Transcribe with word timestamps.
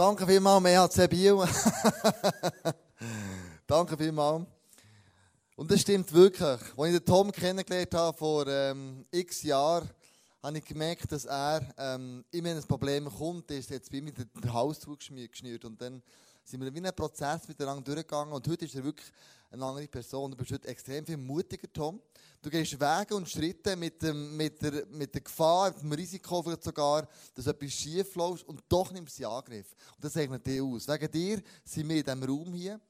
danke 0.00 0.26
vielmals, 0.26 0.64
EHC 0.64 1.10
Biel. 1.10 1.36
danke 3.66 3.98
vielmals. 3.98 4.46
Und 5.56 5.70
das 5.70 5.82
stimmt 5.82 6.10
wirklich. 6.14 6.42
Als 6.48 6.88
ich 6.88 6.96
den 6.96 7.04
Tom 7.04 7.30
kennengelernt 7.30 7.92
habe 7.92 8.16
vor 8.16 8.46
ähm, 8.46 9.04
x 9.10 9.42
Jahren, 9.42 9.90
habe 10.42 10.56
ich 10.56 10.64
gemerkt, 10.64 11.12
dass 11.12 11.26
er 11.26 11.60
ähm, 11.76 12.24
immer, 12.30 12.48
ein 12.48 12.62
Problem 12.62 13.10
kommt, 13.10 13.50
ist 13.50 13.68
jetzt 13.68 13.92
bei 13.92 14.00
mir 14.00 14.14
der 14.42 14.52
Haus 14.54 14.80
zugeschnürt. 14.80 15.66
Und 15.66 15.82
dann 15.82 16.02
sind 16.44 16.62
wir 16.62 16.72
wie 16.72 16.78
einen 16.78 16.96
Prozess 16.96 17.46
miteinander 17.46 17.82
durchgegangen. 17.82 18.32
Und 18.32 18.48
heute 18.48 18.64
ist 18.64 18.74
er 18.74 18.84
wirklich 18.84 19.12
eine 19.50 19.64
andere 19.64 19.88
Person. 19.88 20.30
Du 20.30 20.36
bist 20.36 20.52
heute 20.52 20.68
extrem 20.68 21.04
viel 21.04 21.16
mutiger, 21.16 21.70
Tom. 21.72 22.00
Du 22.40 22.48
gehst 22.48 22.78
Wege 22.80 23.14
und 23.14 23.28
Schritte 23.28 23.76
mit, 23.76 24.00
dem, 24.00 24.36
mit, 24.36 24.62
der, 24.62 24.86
mit 24.86 25.12
der 25.12 25.20
Gefahr, 25.20 25.72
mit 25.72 25.82
dem 25.82 25.92
Risiko 25.92 26.42
vielleicht 26.42 26.62
sogar, 26.62 27.08
dass 27.34 27.46
etwas 27.46 27.72
schief 27.72 28.14
läuft 28.14 28.46
und 28.48 28.62
doch 28.68 28.92
nimmst 28.92 29.14
du 29.14 29.16
sie 29.18 29.26
Angriff. 29.26 29.74
Und 29.96 30.04
das 30.04 30.12
zeichnet 30.12 30.46
dir 30.46 30.64
aus. 30.64 30.88
Wegen 30.88 31.10
dir 31.10 31.42
sind 31.64 31.88
wir 31.88 31.96
in 31.96 32.04
diesem 32.04 32.22
Raum 32.22 32.54
hier. 32.54 32.80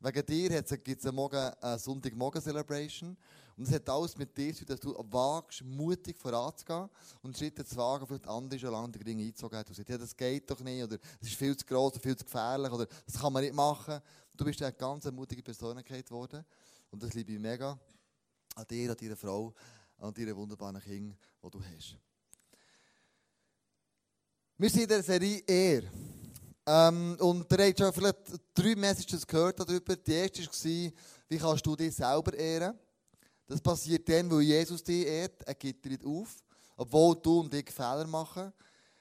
Wegen 0.00 0.26
dir 0.26 0.62
gibt 0.62 1.04
es 1.04 1.06
eine, 1.06 1.62
eine 1.62 1.78
Sonntagmorgen-Celebration. 1.78 3.16
Und 3.56 3.68
es 3.68 3.74
hat 3.74 3.88
alles 3.88 4.16
mit 4.16 4.36
dir 4.36 4.52
zu 4.52 4.64
tun, 4.64 4.76
dass 4.76 4.80
du 4.80 4.94
wagst, 5.12 5.62
mutig 5.62 6.18
voranzugehen 6.18 6.88
und 7.22 7.36
Schritte 7.36 7.64
zu 7.64 7.76
wagen, 7.76 8.06
vielleicht 8.06 8.26
andere 8.26 8.58
schon 8.58 8.72
lange 8.72 8.92
den 8.92 9.02
Ring 9.02 9.20
eingezogen 9.20 9.56
haben. 9.56 9.66
Du 9.66 9.74
sagst, 9.74 9.88
ja, 9.88 9.98
das 9.98 10.16
geht 10.16 10.50
doch 10.50 10.60
nicht, 10.60 10.82
oder 10.82 10.98
das 10.98 11.28
ist 11.28 11.36
viel 11.36 11.56
zu 11.56 11.64
groß, 11.64 11.98
viel 11.98 12.16
zu 12.16 12.24
gefährlich, 12.24 12.72
oder 12.72 12.86
das 12.86 13.20
kann 13.20 13.32
man 13.32 13.44
nicht 13.44 13.54
machen. 13.54 14.00
Du 14.36 14.44
bist 14.44 14.60
eine 14.62 14.72
ganz 14.72 15.04
mutige 15.12 15.42
Persönlichkeit 15.42 16.06
geworden. 16.06 16.44
Und 16.90 17.02
das 17.02 17.14
liebe 17.14 17.32
ich 17.32 17.38
mega 17.38 17.78
an 18.56 18.66
dir, 18.68 18.90
an 18.90 18.96
deiner 18.96 19.16
Frau, 19.16 19.54
an 19.98 20.12
deinen 20.12 20.36
wunderbaren 20.36 20.80
Kind, 20.80 21.16
die 21.42 21.50
du 21.50 21.60
hast. 21.60 21.96
Wir 24.56 24.70
sind 24.70 24.82
in 24.82 24.88
der 24.88 25.02
Serie 25.02 25.42
Er. 25.46 25.82
Ähm, 26.66 27.16
und 27.20 27.52
ihr 27.52 27.66
habt 27.66 27.78
schon 27.78 27.92
vielleicht 27.92 28.18
drei 28.54 28.74
Messages 28.74 29.26
gehört 29.26 29.60
darüber. 29.60 29.96
Die 29.96 30.12
erste 30.12 30.42
war, 30.42 30.92
wie 31.28 31.38
kannst 31.38 31.66
du 31.66 31.76
dich 31.76 31.94
selber 31.94 32.32
ehren? 32.34 32.78
Das 33.46 33.60
passiert 33.60 34.08
dann, 34.08 34.30
weil 34.30 34.42
Jesus 34.42 34.82
dich 34.82 35.06
ehrt. 35.06 35.42
Er 35.42 35.54
gibt 35.54 35.84
dir 35.84 35.90
nicht 35.90 36.04
auf, 36.04 36.42
obwohl 36.76 37.16
du 37.16 37.40
und 37.40 37.54
ich 37.54 37.70
Fehler 37.70 38.06
machen. 38.06 38.52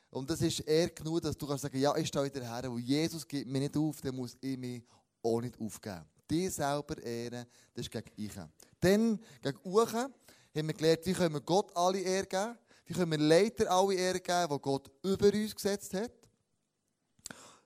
Und 0.10 0.30
das 0.30 0.42
ist 0.42 0.60
eher 0.60 0.90
genug, 0.90 1.22
dass 1.22 1.38
du 1.38 1.48
kannst 1.48 1.64
sagen, 1.64 1.80
ja, 1.80 1.96
ich 1.96 2.08
stehe 2.08 2.26
wieder 2.26 2.44
her, 2.44 2.72
weil 2.72 2.80
Jesus 2.80 3.28
gibt 3.28 3.50
mir 3.50 3.60
nicht 3.60 3.76
auf, 3.76 4.00
dann 4.02 4.16
muss 4.16 4.38
ich 4.40 4.58
mich 4.58 4.84
auch 5.24 5.42
nicht 5.42 5.60
aufgeben. 5.60 6.06
Dich 6.30 6.54
selber 6.54 7.02
ehren, 7.02 7.46
das 7.74 7.86
ist 7.86 7.92
gegen 7.92 8.12
ich. 8.16 8.32
Dann, 8.80 9.20
gegen 9.42 9.60
Uchen, 9.64 10.14
haben 10.56 10.68
wir 10.68 10.74
gelernt, 10.74 11.06
wie 11.06 11.14
können 11.14 11.34
wir 11.34 11.42
Gott 11.42 11.76
alle 11.76 12.00
Ehre 12.00 12.28
geben, 12.28 12.58
wie 12.86 12.94
können 12.94 13.12
wir 13.12 13.18
Leiter 13.18 13.72
alle 13.72 13.96
Ehre 13.96 14.20
geben, 14.20 14.54
die 14.54 14.62
Gott 14.62 14.92
über 15.02 15.34
uns 15.34 15.56
gesetzt 15.56 15.94
hat. 15.96 16.12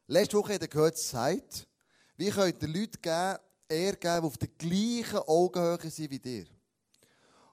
Letzte 0.07 0.37
Woche 0.37 0.53
hat 0.53 0.61
er 0.61 0.67
gehört, 0.69 0.97
sagt, 0.97 1.67
wie 2.15 2.29
könnt 2.29 2.61
ihr 2.61 2.67
Leute 2.69 2.97
geben, 2.99 3.37
Ehre 3.67 3.97
geben, 3.97 4.21
die 4.21 4.27
auf 4.27 4.37
der 4.37 4.47
gleichen 4.47 5.19
Augenhöhe 5.27 5.91
sind 5.91 6.11
wie 6.11 6.19
dir. 6.19 6.45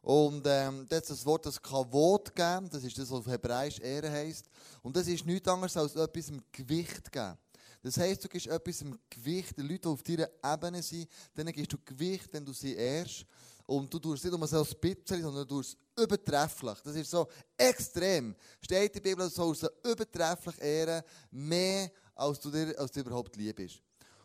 Und 0.05 0.43
ähm, 0.47 0.85
das 0.87 1.01
ist 1.01 1.11
das 1.11 1.25
Wort, 1.25 1.47
das 1.47 1.63
Kavot 1.63 2.35
geben, 2.37 2.69
das 2.69 2.85
ist 2.85 2.99
das, 2.99 3.11
was 3.11 3.21
auf 3.21 3.27
Hebräisch 3.27 3.81
Ehre 3.81 4.11
heisst. 4.11 4.51
Und 4.83 4.95
das 4.95 5.09
ist 5.09 5.25
nichts 5.25 5.49
anderes 5.49 5.75
als 5.79 5.97
etwas 5.97 6.29
im 6.29 6.43
Gewicht 6.53 7.11
geben. 7.11 7.39
Das 7.83 7.97
heisst, 7.97 8.23
du 8.23 8.29
gibst 8.29 8.47
etwas 8.47 8.83
im 8.83 8.99
Gewicht, 9.09 9.57
den 9.57 9.67
Leuten, 9.67 9.81
die 9.81 9.89
auf 9.89 10.03
deiner 10.03 10.29
Ebene 10.45 10.83
sind, 10.83 11.09
denen 11.35 11.55
gibst 11.55 11.73
du 11.73 11.79
Gewicht, 11.83 12.29
wenn 12.33 12.45
du 12.45 12.53
sie 12.53 12.75
ehrst. 12.75 13.25
Und 13.65 13.95
du 13.95 13.99
tust 13.99 14.25
nicht 14.25 14.35
um 14.35 14.47
so 14.47 14.63
ein 14.63 14.67
bisschen, 14.79 15.23
sondern 15.23 15.49
du 15.49 15.57
tust 15.57 15.79
übertrefflich. 15.99 16.79
Das 16.85 16.97
ist 16.97 17.11
so 17.11 17.27
extrem. 17.57 18.37
Steht 18.61 18.95
in 18.95 19.03
der 19.03 19.11
Bibel, 19.11 19.27
du 19.27 19.35
sollst 19.35 19.67
übertrefflich 19.83 20.61
ehren, 20.61 21.03
mehr 21.31 21.91
als 22.15 22.39
du 22.41 22.51
dir, 22.51 22.79
als 22.79 22.93
dir 22.93 23.01
überhaupt 23.01 23.37
lieb 23.37 23.59
ist. 23.59 23.81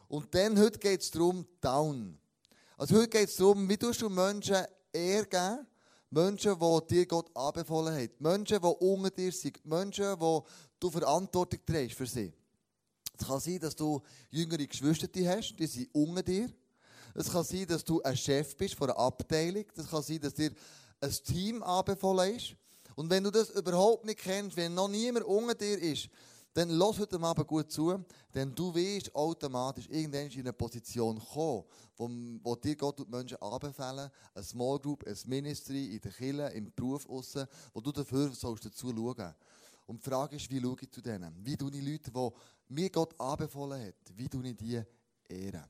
Und 0.10 0.36
dann, 0.36 0.60
heute 0.60 0.78
geht 0.78 1.00
es 1.00 1.10
darum, 1.10 1.48
down. 1.62 2.20
Also 2.76 2.98
heute 2.98 3.08
geht 3.08 3.30
es 3.30 3.38
darum, 3.38 3.70
wie 3.70 3.78
tust 3.78 4.02
du 4.02 4.10
Menschen 4.10 4.58
Ehre 4.94 5.26
geben, 5.26 5.68
Menschen, 6.12 6.58
die 6.60 6.88
dir 6.88 7.06
Gott 7.06 7.30
anbefohlen 7.36 7.94
haben. 7.94 8.10
Menschen, 8.20 8.60
die 8.62 8.68
unter 8.68 9.12
dir 9.12 9.32
sind. 9.32 9.64
Menschen, 9.66 10.20
die 10.20 10.40
du 10.80 10.90
Verantwortung 10.90 11.60
trägst 11.66 11.98
für 11.98 12.08
sie. 12.08 12.34
Es 13.20 13.28
kann 13.28 13.40
sein, 13.40 13.60
dass 13.60 13.76
du 13.76 14.02
jüngere 14.32 14.66
Geschwister 14.66 15.08
hast, 15.26 15.56
die 15.58 15.68
sind 15.68 15.90
unter 15.94 16.24
dir. 16.24 16.50
Es 17.14 17.32
kann 17.32 17.44
sein, 17.44 17.68
dass 17.68 17.84
du 17.84 18.02
ein 18.02 18.16
Chef 18.16 18.56
bist 18.56 18.76
von 18.76 18.90
einer 18.90 19.00
Abteilung. 19.00 19.66
Es 19.76 19.90
kann 19.90 20.02
sein, 20.02 20.20
dass 20.20 20.34
dir 20.34 20.52
ein 21.02 21.12
Team 21.12 21.62
anbefohlen 21.64 22.36
ist. 22.36 22.56
Und 22.96 23.10
wenn 23.10 23.24
du 23.24 23.32
das 23.32 23.50
überhaupt 23.52 24.06
nicht 24.06 24.20
kennst, 24.20 24.58
wenn 24.58 24.74
noch 24.74 24.88
niemand 24.88 25.26
unter 25.26 25.56
dir 25.56 25.78
ist, 25.80 26.10
dann 26.54 26.70
lass 26.70 27.00
heute 27.00 27.20
Abend 27.20 27.48
gut 27.48 27.72
zu, 27.72 28.04
denn 28.34 28.54
du 28.54 28.74
wirst 28.74 29.14
automatisch 29.14 29.88
irgendwann 29.90 30.28
in 30.28 30.40
eine 30.42 30.54
Position 30.54 31.20
kommen, 31.20 32.40
wo, 32.44 32.56
dir 32.56 32.76
Gott 32.76 33.00
und 33.00 33.10
Menschen 33.10 33.38
anbefehlen, 33.42 34.10
eine 34.34 34.44
Small 34.44 34.80
Group, 34.80 35.06
ein 35.06 35.16
Ministry, 35.26 35.96
in 35.96 36.02
der 36.02 36.12
Kirche, 36.12 36.48
im 36.56 36.72
Beruf 36.74 37.08
aussen, 37.08 37.46
wo 37.74 37.82
du 37.82 37.92
dafür 37.92 38.32
sollst 38.34 38.66
dazu 38.66 38.90
schauen. 38.90 39.36
Und 39.86 40.06
die 40.06 40.10
Frage 40.10 40.36
ist, 40.36 40.50
wie 40.50 40.62
schaue 40.62 40.76
ich 40.82 40.92
zu 40.92 41.02
denen? 41.02 41.34
Wie 41.44 41.58
tue 41.58 41.72
ich 41.72 41.84
Leute, 41.84 42.12
die 42.12 42.74
mir 42.74 42.90
Gott 42.90 43.20
anbefohlen 43.20 43.88
hat, 43.88 43.96
wie 44.16 44.28
tue 44.28 44.48
ich 44.48 44.58
die 44.58 44.82
ehren? 45.28 45.66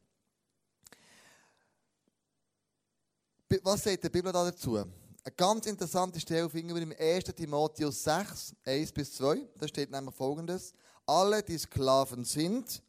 Was 3.63 3.83
sagt 3.83 4.03
die 4.03 4.09
Bibel 4.09 4.31
dazu? 4.31 4.85
Eine 5.29 5.35
ganz 5.35 5.67
interessante 5.67 6.19
Stelle 6.19 6.49
finden 6.49 6.73
wir 6.73 6.81
im 6.81 6.91
1. 6.97 7.25
Timotheus 7.35 8.03
6, 8.03 8.55
1 8.65 8.91
bis 8.91 9.13
2. 9.13 9.47
Da 9.59 9.67
steht 9.67 9.91
nämlich 9.91 10.15
folgendes. 10.15 10.73
Alle, 11.05 11.43
die 11.43 11.59
Sklaven 11.59 12.25
sind, 12.25 12.81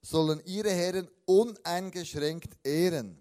sollen 0.00 0.40
ihre 0.44 0.70
Herren 0.70 1.08
uneingeschränkt 1.24 2.56
ehren. 2.64 3.20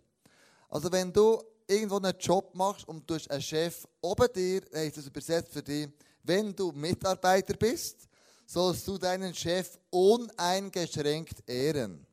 Also 0.69 0.91
wenn 0.91 1.11
du 1.11 1.41
irgendwo 1.65 1.97
einen 1.97 2.15
Job 2.19 2.53
machst 2.53 2.87
und 2.87 3.09
du 3.09 3.15
hast 3.15 3.31
einen 3.31 3.41
Chef 3.41 3.87
oben 4.01 4.31
dir, 4.31 4.61
heißt 4.71 4.97
das 4.97 5.07
übersetzt 5.07 5.51
für 5.51 5.63
dich, 5.63 5.89
wenn 6.21 6.55
du 6.55 6.71
Mitarbeiter 6.73 7.55
bist, 7.55 8.07
sollst 8.45 8.87
du 8.87 8.99
deinen 8.99 9.33
Chef 9.33 9.79
uneingeschränkt 9.89 11.49
ehren. 11.49 12.05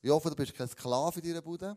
Ich 0.00 0.08
hoffe, 0.08 0.30
du 0.30 0.36
bist 0.36 0.54
kein 0.54 0.68
Sklave 0.68 1.18
in 1.18 1.26
deiner 1.26 1.42
Bude. 1.42 1.76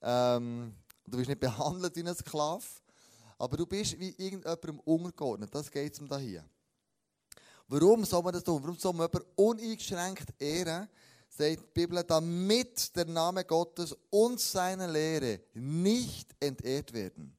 Ähm, 0.00 0.76
du 1.06 1.18
bist 1.18 1.28
nicht 1.28 1.40
behandelt 1.40 1.96
wie 1.96 2.06
ein 2.06 2.14
Sklave. 2.14 2.64
Aber 3.38 3.56
du 3.56 3.66
bist 3.66 3.98
wie 3.98 4.10
irgendjemandem 4.10 4.78
untergeordnet. 4.80 5.54
Das 5.54 5.70
geht 5.70 5.92
es 5.92 5.98
um 5.98 6.08
da 6.08 6.18
hier. 6.18 6.44
Warum 7.66 8.04
soll 8.04 8.22
man 8.22 8.34
das 8.34 8.44
tun? 8.44 8.62
Warum 8.62 8.78
soll 8.78 8.92
man 8.92 9.08
jemanden 9.08 9.32
uneingeschränkt 9.34 10.40
ehren? 10.40 10.88
Sagt 11.28 11.62
die 11.62 11.80
Bibel, 11.80 12.04
damit 12.04 12.94
der 12.94 13.06
Name 13.06 13.44
Gottes 13.44 13.96
und 14.10 14.38
seine 14.38 14.86
Lehre 14.90 15.40
nicht 15.54 16.34
entehrt 16.38 16.92
werden. 16.92 17.36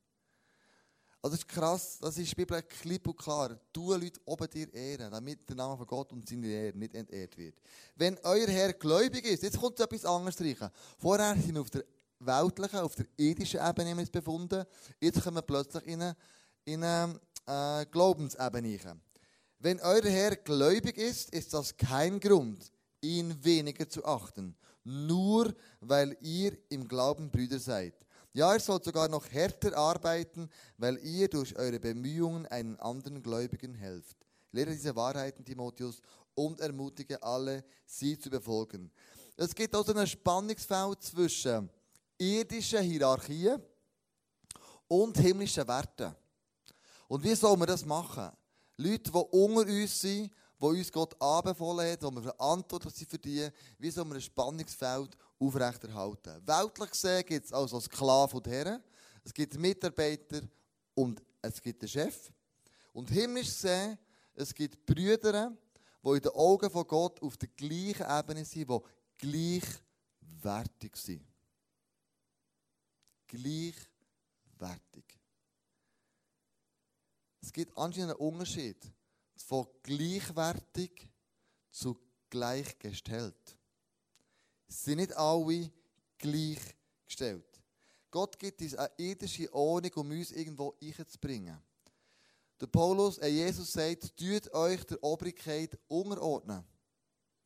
Also 1.22 1.38
das 1.38 1.46
ist 1.46 1.48
krass, 1.48 2.00
das 2.02 2.18
ist 2.18 2.32
die 2.32 2.36
Bibel 2.36 2.62
klipp 2.64 3.08
und 3.08 3.18
klar. 3.18 3.58
Du 3.72 3.94
Leute 3.94 4.20
oben 4.26 4.50
dir 4.50 4.74
ehren, 4.74 5.10
damit 5.10 5.48
der 5.48 5.56
Name 5.56 5.78
von 5.78 5.88
Gott 5.88 6.12
und 6.12 6.28
seine 6.28 6.48
Lehre 6.48 6.78
nicht 6.78 6.96
entehrt 6.96 7.38
wird. 7.38 7.56
Wenn 7.96 8.18
euer 8.24 8.48
Herr 8.48 8.74
gläubig 8.74 9.24
ist, 9.26 9.44
jetzt 9.44 9.58
kommt 9.58 9.80
etwas 9.80 10.04
anderes 10.04 10.38
rein. 10.42 10.70
Vorher 10.98 11.34
sind 11.38 11.58
auf 11.58 11.70
der 11.70 11.86
weltlichen, 12.26 12.80
auf 12.80 12.96
der 12.96 13.06
irdischen 13.18 13.60
Ebene 13.60 13.96
uns 14.00 14.10
befunden. 14.10 14.66
Jetzt 15.00 15.24
kommen 15.24 15.38
wir 15.38 15.42
plötzlich 15.42 15.86
in 15.88 16.02
eine, 16.02 16.16
in 16.66 16.84
eine 16.84 17.20
äh, 17.46 17.86
Glaubensebene. 17.86 18.80
Wenn 19.60 19.80
euer 19.80 20.04
Herr 20.04 20.36
gläubig 20.36 20.98
ist, 20.98 21.30
ist 21.32 21.54
das 21.54 21.76
kein 21.78 22.20
Grund, 22.20 22.72
ihn 23.02 23.44
weniger 23.44 23.88
zu 23.88 24.04
achten. 24.06 24.56
Nur 24.84 25.54
weil 25.80 26.18
ihr 26.22 26.58
im 26.70 26.88
Glauben 26.88 27.32
Brüder 27.32 27.60
seid. 27.60 27.94
Ja, 28.34 28.54
ihr 28.54 28.60
sollt 28.60 28.84
sogar 28.84 29.08
noch 29.08 29.30
härter 29.30 29.78
arbeiten, 29.78 30.50
weil 30.78 30.98
ihr 30.98 31.30
durch 31.30 31.56
eure 31.56 31.80
Bemühungen 31.80 32.46
einen 32.48 32.80
anderen 32.80 33.22
Gläubigen 33.22 33.76
helft. 33.76 34.18
Lehre 34.52 34.72
diese 34.72 34.96
Wahrheiten, 34.96 35.46
Timotheus, 35.46 36.02
und 36.36 36.60
ermutige 36.60 37.22
alle, 37.22 37.64
sie 37.86 38.18
zu 38.18 38.30
befolgen. 38.30 38.92
Es 39.38 39.54
gibt 39.54 39.76
also 39.76 39.94
ein 39.94 40.08
Spannungsfeld 40.08 41.04
zwischen 41.04 41.70
irdischen 42.24 42.82
Hierarchien 42.82 43.62
und 44.88 45.18
himmlischen 45.18 45.68
Werten. 45.68 46.16
Und 47.08 47.24
wie 47.24 47.36
soll 47.36 47.58
man 47.58 47.68
das 47.68 47.86
machen? 47.86 48.32
Leute, 48.78 49.12
die 49.12 49.18
unter 49.18 49.72
uns 49.72 50.02
sind, 50.02 50.32
die 50.60 50.66
uns 50.66 50.92
Gott 50.92 51.22
anbefohlen 51.22 51.92
hat, 51.92 52.02
die 52.02 52.16
wir 52.16 52.22
verantwortlich 52.22 52.94
sind 52.94 53.10
für 53.10 53.20
die, 53.20 53.48
wie 53.78 53.92
soll 53.92 54.06
man 54.06 54.18
ein 54.18 54.22
Spannungsfeld 54.22 55.18
aufrechterhalten? 55.40 56.42
Weltlich 56.46 56.92
gesehen 56.92 57.26
gibt 57.26 57.46
es 57.46 57.54
also 57.54 57.80
Sklaven 57.80 58.38
und 58.38 58.48
Herren, 58.48 58.82
es 59.24 59.34
gibt 59.34 59.58
Mitarbeiter 59.60 60.42
und 60.96 61.22
es 61.42 61.62
gibt 61.62 61.82
den 61.82 61.90
Chef. 61.90 62.32
Und 62.94 63.10
himmlisch 63.10 63.48
gesehen, 63.48 63.98
es 64.36 64.54
gibt 64.54 64.86
Brüder, 64.86 65.52
die 66.04 66.10
in 66.10 66.22
den 66.22 66.32
Augen 66.32 66.70
von 66.70 66.88
Gott 66.88 67.22
auf 67.22 67.38
der 67.38 67.50
gleichen 67.50 68.06
Ebene 68.10 68.46
sind, 68.46 68.70
die 68.70 68.80
gleichwertig 69.18 70.96
sind 70.96 71.33
gleichwertig. 73.34 75.20
Es 77.42 77.52
gibt 77.52 77.76
anscheinend 77.78 78.12
einen 78.12 78.20
Unterschied 78.20 78.78
von 79.36 79.68
gleichwertig 79.82 81.10
zu 81.72 82.00
gleichgestellt. 82.30 83.58
Sie 84.68 84.92
sind 84.92 84.98
nicht 84.98 85.16
alle 85.18 85.72
gleichgestellt. 86.18 87.62
Gott 88.10 88.38
gibt 88.38 88.62
uns 88.62 88.76
eine 88.76 88.92
irdische 88.98 89.52
Ordnung, 89.54 89.92
um 89.96 90.12
uns 90.12 90.32
irgendwo 90.32 90.76
einzubringen. 90.82 91.60
Der 92.62 92.68
Paulus, 92.68 93.18
äh 93.18 93.28
Jesus 93.28 93.74
sagt, 93.74 94.16
tut 94.16 94.54
euch 94.54 94.84
der 94.86 95.04
Obrigkeit 95.04 95.78
unterordnen. 95.88 96.64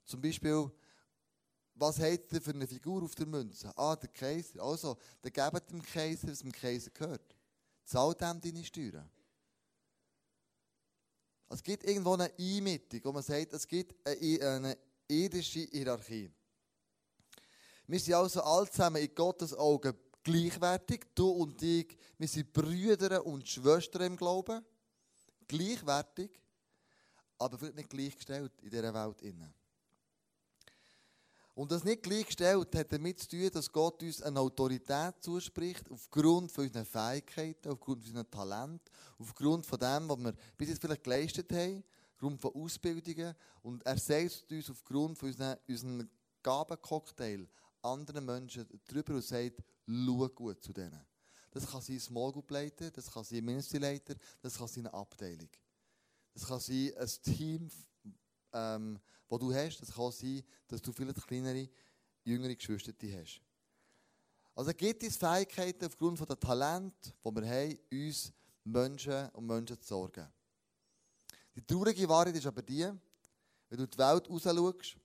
Zum 0.06 0.22
Beispiel, 0.22 0.70
was 1.80 2.00
habt 2.00 2.34
ihr 2.34 2.42
für 2.42 2.52
eine 2.52 2.68
Figur 2.68 3.04
auf 3.04 3.16
der 3.16 3.28
Münze? 3.28 3.72
Ah, 3.78 3.96
der 3.96 4.10
Kaiser. 4.10 4.62
Also, 4.62 4.98
dann 5.22 5.32
gebt 5.32 5.70
dem 5.72 5.82
Kaiser, 5.82 6.30
was 6.30 6.40
dem 6.40 6.52
Kaiser 6.52 6.90
gehört. 6.92 7.36
Zahlt 7.86 8.20
dem 8.22 8.42
deine 8.42 8.64
Steuern. 8.64 9.10
Es 11.50 11.64
gibt 11.64 11.86
irgendwo 11.86 12.14
eine 12.14 12.32
Einmittung, 12.38 13.00
wo 13.04 13.12
man 13.14 13.24
sagt, 13.24 13.54
es 13.54 13.68
gibt 13.68 13.96
eine, 14.06 14.48
eine 14.48 14.78
irdische 15.08 15.60
Hierarchie. 15.60 16.30
Wir 17.88 18.00
sind 18.00 18.16
also 18.16 18.42
alle 18.42 18.70
zusammen 18.70 19.02
in 19.02 19.16
Gottes 19.16 19.54
Augen 19.54 19.94
gleichwertig. 20.24 21.06
Du 21.16 21.30
und 21.30 21.62
ich, 21.62 21.98
wir 22.18 22.28
sind 22.28 22.52
Brüder 22.52 23.26
und 23.26 23.48
Schwestern 23.48 24.02
im 24.02 24.18
Glauben. 24.18 24.66
Gleichwertig, 25.48 26.32
aber 27.38 27.58
vielleicht 27.58 27.78
nicht 27.78 27.90
gleichgestellt 27.90 28.52
in 28.62 28.70
dieser 28.70 28.94
Welt. 28.94 29.22
Und 31.58 31.72
das 31.72 31.84
nicht 31.84 32.04
gleichgestellt 32.04 32.76
hat 32.76 32.94
damit 32.94 33.20
zu 33.20 33.30
tun, 33.30 33.50
dass 33.52 33.72
Gott 33.72 34.04
uns 34.04 34.22
eine 34.22 34.40
Autorität 34.40 35.16
zuspricht, 35.22 35.90
aufgrund 35.90 36.52
von 36.52 36.66
unseren 36.66 36.86
Fähigkeiten, 36.86 37.70
aufgrund 37.70 38.04
von 38.04 38.12
unserem 38.12 38.30
Talent, 38.30 38.82
aufgrund 39.18 39.66
von 39.66 39.80
dem, 39.80 40.08
was 40.08 40.20
wir 40.20 40.34
bis 40.56 40.70
jetzt 40.70 40.80
vielleicht 40.80 41.04
geleistet 41.04 41.52
haben, 41.52 41.84
aufgrund 42.12 42.40
von 42.40 42.54
Ausbildungen. 42.54 43.34
Und 43.64 43.84
er 43.88 43.98
setzt 43.98 44.52
uns 44.52 44.70
aufgrund 44.70 45.18
von 45.18 45.30
unseren, 45.30 45.58
unseren 45.68 46.10
Gabencocktail 46.44 47.48
anderen 47.82 48.24
Menschen 48.24 48.68
drüber 48.88 49.16
und 49.16 49.26
sagt, 49.26 49.64
schau 49.88 50.30
gut 50.30 50.64
zu 50.64 50.72
denen. 50.72 51.04
Das 51.50 51.66
kann 51.66 51.82
sein 51.82 52.00
Small 52.00 52.34
Group 52.34 52.52
Leiter, 52.52 52.92
das 52.92 53.12
kann 53.12 53.24
sein 53.24 53.44
Ministry 53.44 53.80
Leiter, 53.80 54.14
das 54.44 54.60
kann 54.60 54.68
sein 54.68 54.86
eine 54.86 54.94
Abteilung. 54.94 55.50
Das 56.36 56.46
kann 56.46 56.60
sein 56.60 56.94
ein 56.96 57.10
Team, 57.24 57.72
ähm, 58.54 59.00
das 59.30 59.40
du 59.40 59.54
hast. 59.54 59.82
Das 59.82 59.94
kann 59.94 60.12
sein, 60.12 60.44
dass 60.68 60.82
du 60.82 60.92
vielleicht 60.92 61.26
kleinere, 61.28 61.70
jüngere 62.24 62.56
Geschwister 62.56 62.94
hast. 63.20 63.42
Also 64.56 64.72
gibt 64.74 65.04
es 65.04 65.18
Fähigkeiten 65.18 65.86
aufgrund 65.86 66.18
von 66.18 66.28
der 66.28 66.40
Talent, 66.40 66.96
die 67.04 67.36
wir 67.36 67.48
haben, 67.48 67.80
uns 67.92 68.34
Menschen 68.64 69.30
und 69.30 69.46
Menschen 69.46 69.80
zu 69.80 69.88
sorgen. 69.88 70.28
Die 71.56 71.62
traurige 71.62 72.08
Wahrheit 72.10 72.36
ist 72.36 72.46
aber 72.46 72.62
die, 72.62 72.88
wenn 73.70 73.78
du 73.78 73.88
die 73.88 73.98
Welt 73.98 74.30
raus 74.30 74.44
schaust, 74.44 74.98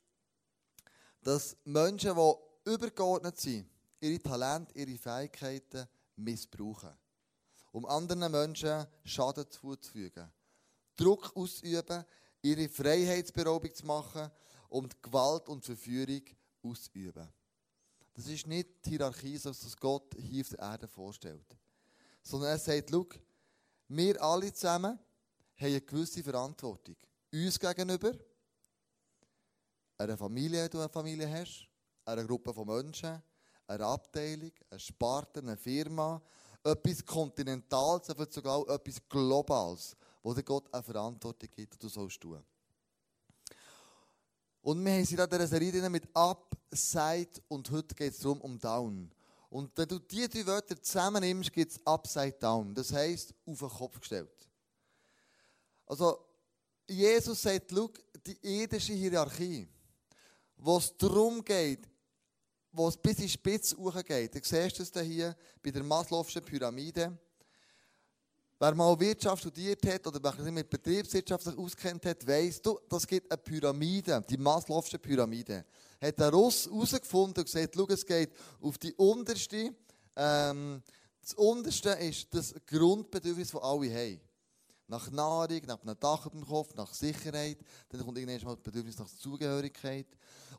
dass 1.23 1.57
Menschen, 1.65 2.15
die 2.17 2.71
übergeordnet 2.71 3.39
sind, 3.39 3.69
ihre 4.01 4.21
Talente, 4.21 4.73
ihre 4.79 4.99
Fähigkeiten 4.99 5.87
missbrauchen. 6.17 6.91
Um 7.73 7.87
anderen 7.87 8.31
Menschen 8.31 8.87
Schaden 9.05 9.51
zuzufügen. 9.51 10.31
Druck 10.97 11.35
auszuüben, 11.37 12.05
ihre 12.43 12.69
Freiheitsberaubung 12.69 13.75
zu 13.75 13.87
machen, 13.87 14.31
die 14.73 14.89
Gewalt 15.01 15.49
und 15.49 15.65
Verführung 15.65 16.23
auszuüben. 16.63 17.29
Das 18.15 18.27
ist 18.27 18.47
nicht 18.47 18.85
die 18.85 18.91
Hierarchie, 18.91 19.37
so 19.39 19.51
was 19.51 19.77
Gott 19.77 20.15
hier 20.19 20.43
auf 20.43 20.49
der 20.51 20.59
Erde 20.59 20.89
vorstellt. 20.89 21.57
Sondern 22.23 22.51
er 22.51 22.59
sagt, 22.59 22.91
schau, 22.91 23.07
wir 23.89 24.23
alle 24.23 24.53
zusammen 24.53 24.99
haben 25.57 25.67
eine 25.67 25.81
gewisse 25.81 26.23
Verantwortung. 26.23 26.97
Uns 27.33 27.59
gegenüber, 27.59 28.13
einer 29.99 30.17
Familie, 30.17 30.65
die 30.65 30.71
du 30.71 30.79
eine 30.81 30.89
Familie 30.89 31.31
hast, 31.31 31.67
einer 32.05 32.25
Gruppe 32.25 32.53
von 32.53 32.67
Menschen, 32.67 33.23
einer 33.67 33.87
Abteilung, 33.87 34.53
einer 34.71 34.79
Sparte, 34.79 35.41
einer 35.41 35.57
Firma, 35.57 36.21
etwas 36.65 37.05
Kontinentales, 37.05 38.11
aber 38.11 38.31
sogar 38.31 38.69
etwas 38.69 39.01
Globales, 39.09 39.97
wo 40.23 40.35
dir 40.35 40.43
Gott 40.43 40.73
eine 40.73 40.83
Verantwortung 40.83 41.49
gibt, 41.55 41.75
die 41.75 41.79
du 41.79 41.89
sollst 41.89 42.21
tun. 42.21 42.43
Und 44.63 44.85
wir 44.85 44.93
haben 44.93 45.05
sie 45.05 45.17
in 45.17 45.29
dieser 45.29 45.47
Serie 45.47 45.91
mit 45.91 46.09
Up, 46.15 46.57
Side 46.71 47.31
und 47.49 47.69
heute 47.71 47.95
geht 47.95 48.13
es 48.13 48.21
darum 48.21 48.41
um 48.41 48.59
Down. 48.59 49.11
Und 49.51 49.77
wenn 49.77 49.89
du 49.89 49.99
diese 49.99 50.29
drei 50.29 50.47
Wörter 50.47 50.81
zusammennimmst, 50.81 51.53
gibt 51.53 51.73
es 51.73 51.87
Upside 51.87 52.37
Down. 52.41 52.75
Das 52.75 52.93
heisst, 52.93 53.35
auf 53.45 53.59
den 53.59 53.69
Kopf 53.69 53.99
gestellt. 54.01 54.49
Also, 55.85 56.25
Jesus 56.89 57.43
sagt, 57.43 57.71
schau, 57.71 57.91
die 58.25 58.39
irdische 58.41 58.95
Hierarchie, 58.95 59.69
wo 60.57 60.79
es 60.79 60.97
darum 60.97 61.45
geht, 61.45 61.87
wo 62.71 62.89
es 62.89 62.97
bis 62.97 63.19
in 63.19 63.25
die 63.25 63.29
Spitze 63.29 63.77
hochgeht. 63.77 64.35
Du 64.35 64.41
siehst 64.43 64.81
es 64.81 65.03
hier 65.03 65.37
bei 65.63 65.71
der 65.71 65.83
Maslow'schen 65.83 66.41
Pyramide. 66.41 67.19
Wer 68.63 68.77
mal 68.77 69.01
Wirtschaft 69.01 69.41
studiert 69.41 69.85
hat 69.87 70.07
oder 70.07 70.33
sich 70.41 70.53
mit 70.53 70.71
Betriebswirtschaft 70.71 71.49
auskennt 71.59 72.07
hat, 72.07 72.25
weiss, 72.25 72.63
du, 72.63 72.79
das 72.89 73.05
gibt 73.05 73.29
eine 73.29 73.39
Pyramide, 73.39 74.23
die 74.31 74.39
Maslow'sche 74.39 74.99
Pyramide. 74.99 75.65
Hat 76.01 76.17
der 76.17 76.31
Russ 76.31 76.67
herausgefunden 76.67 77.43
und 77.43 77.45
gesagt, 77.45 77.75
schau, 77.75 77.89
es 77.89 78.07
geht 78.07 78.31
auf 78.61 78.79
die 78.79 78.95
unterste. 78.95 79.75
Ähm, 80.15 80.81
das 81.21 81.35
unterste 81.35 81.89
ist 81.89 82.33
das 82.33 82.55
Grundbedürfnis, 82.65 83.51
das 83.51 83.61
alle 83.61 83.93
haben. 83.93 84.21
Nach 84.87 85.11
Nahrung, 85.11 85.63
nach 85.67 85.83
einem 85.83 85.99
Dach 85.99 86.27
über 86.27 86.37
dem 86.37 86.47
Kopf, 86.47 86.73
nach 86.77 86.95
Sicherheit. 86.95 87.59
Dann 87.89 88.05
kommt 88.05 88.17
irgendwann 88.17 88.45
mal 88.45 88.55
das 88.55 88.63
Bedürfnis 88.63 88.97
nach 88.97 89.09
Zugehörigkeit. 89.09 90.07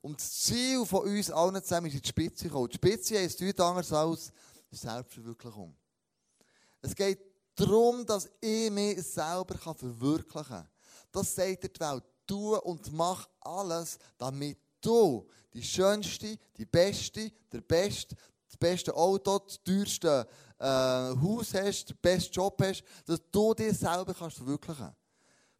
Und 0.01 0.19
das 0.19 0.41
Ziel 0.41 0.85
von 0.85 1.07
uns 1.07 1.31
allen 1.31 1.63
zusammen 1.63 1.88
ist 1.88 1.94
in 1.94 2.01
die 2.01 2.09
Spitze 2.09 2.50
gekommen. 2.50 2.67
Die 2.67 2.75
Spitze 2.75 3.17
heisst 3.17 3.39
nichts 3.39 3.61
anderes 3.61 3.94
als 3.94 4.33
Selbstverwirklichung. 4.71 5.73
Es 6.81 6.94
geht 6.94 7.32
darum, 7.55 8.05
dass 8.05 8.29
ich 8.39 8.71
mich 8.71 9.01
selber 9.03 9.55
verwirklichen 9.57 10.47
kann. 10.47 10.67
Das 11.11 11.35
sagt 11.35 11.63
die 11.63 11.79
Welt. 11.79 12.03
Tu 12.25 12.55
und 12.55 12.91
mach 12.94 13.27
alles, 13.41 13.97
damit 14.17 14.57
du 14.81 15.27
die 15.53 15.61
schönste, 15.61 16.38
die 16.57 16.65
beste, 16.65 17.31
der 17.51 17.61
beste, 17.61 18.15
das 18.47 18.57
beste 18.57 18.95
Auto, 18.95 19.39
das 19.39 19.61
teuerste 19.63 20.27
äh, 20.57 20.65
Haus 20.65 21.53
hast, 21.53 21.89
den 21.89 21.97
besten 22.01 22.33
Job 22.33 22.61
hast, 22.61 22.83
dass 23.05 23.19
du 23.31 23.53
dich 23.53 23.77
selber 23.77 24.13
kannst 24.13 24.38
verwirklichen 24.38 24.85
kannst. 24.85 24.97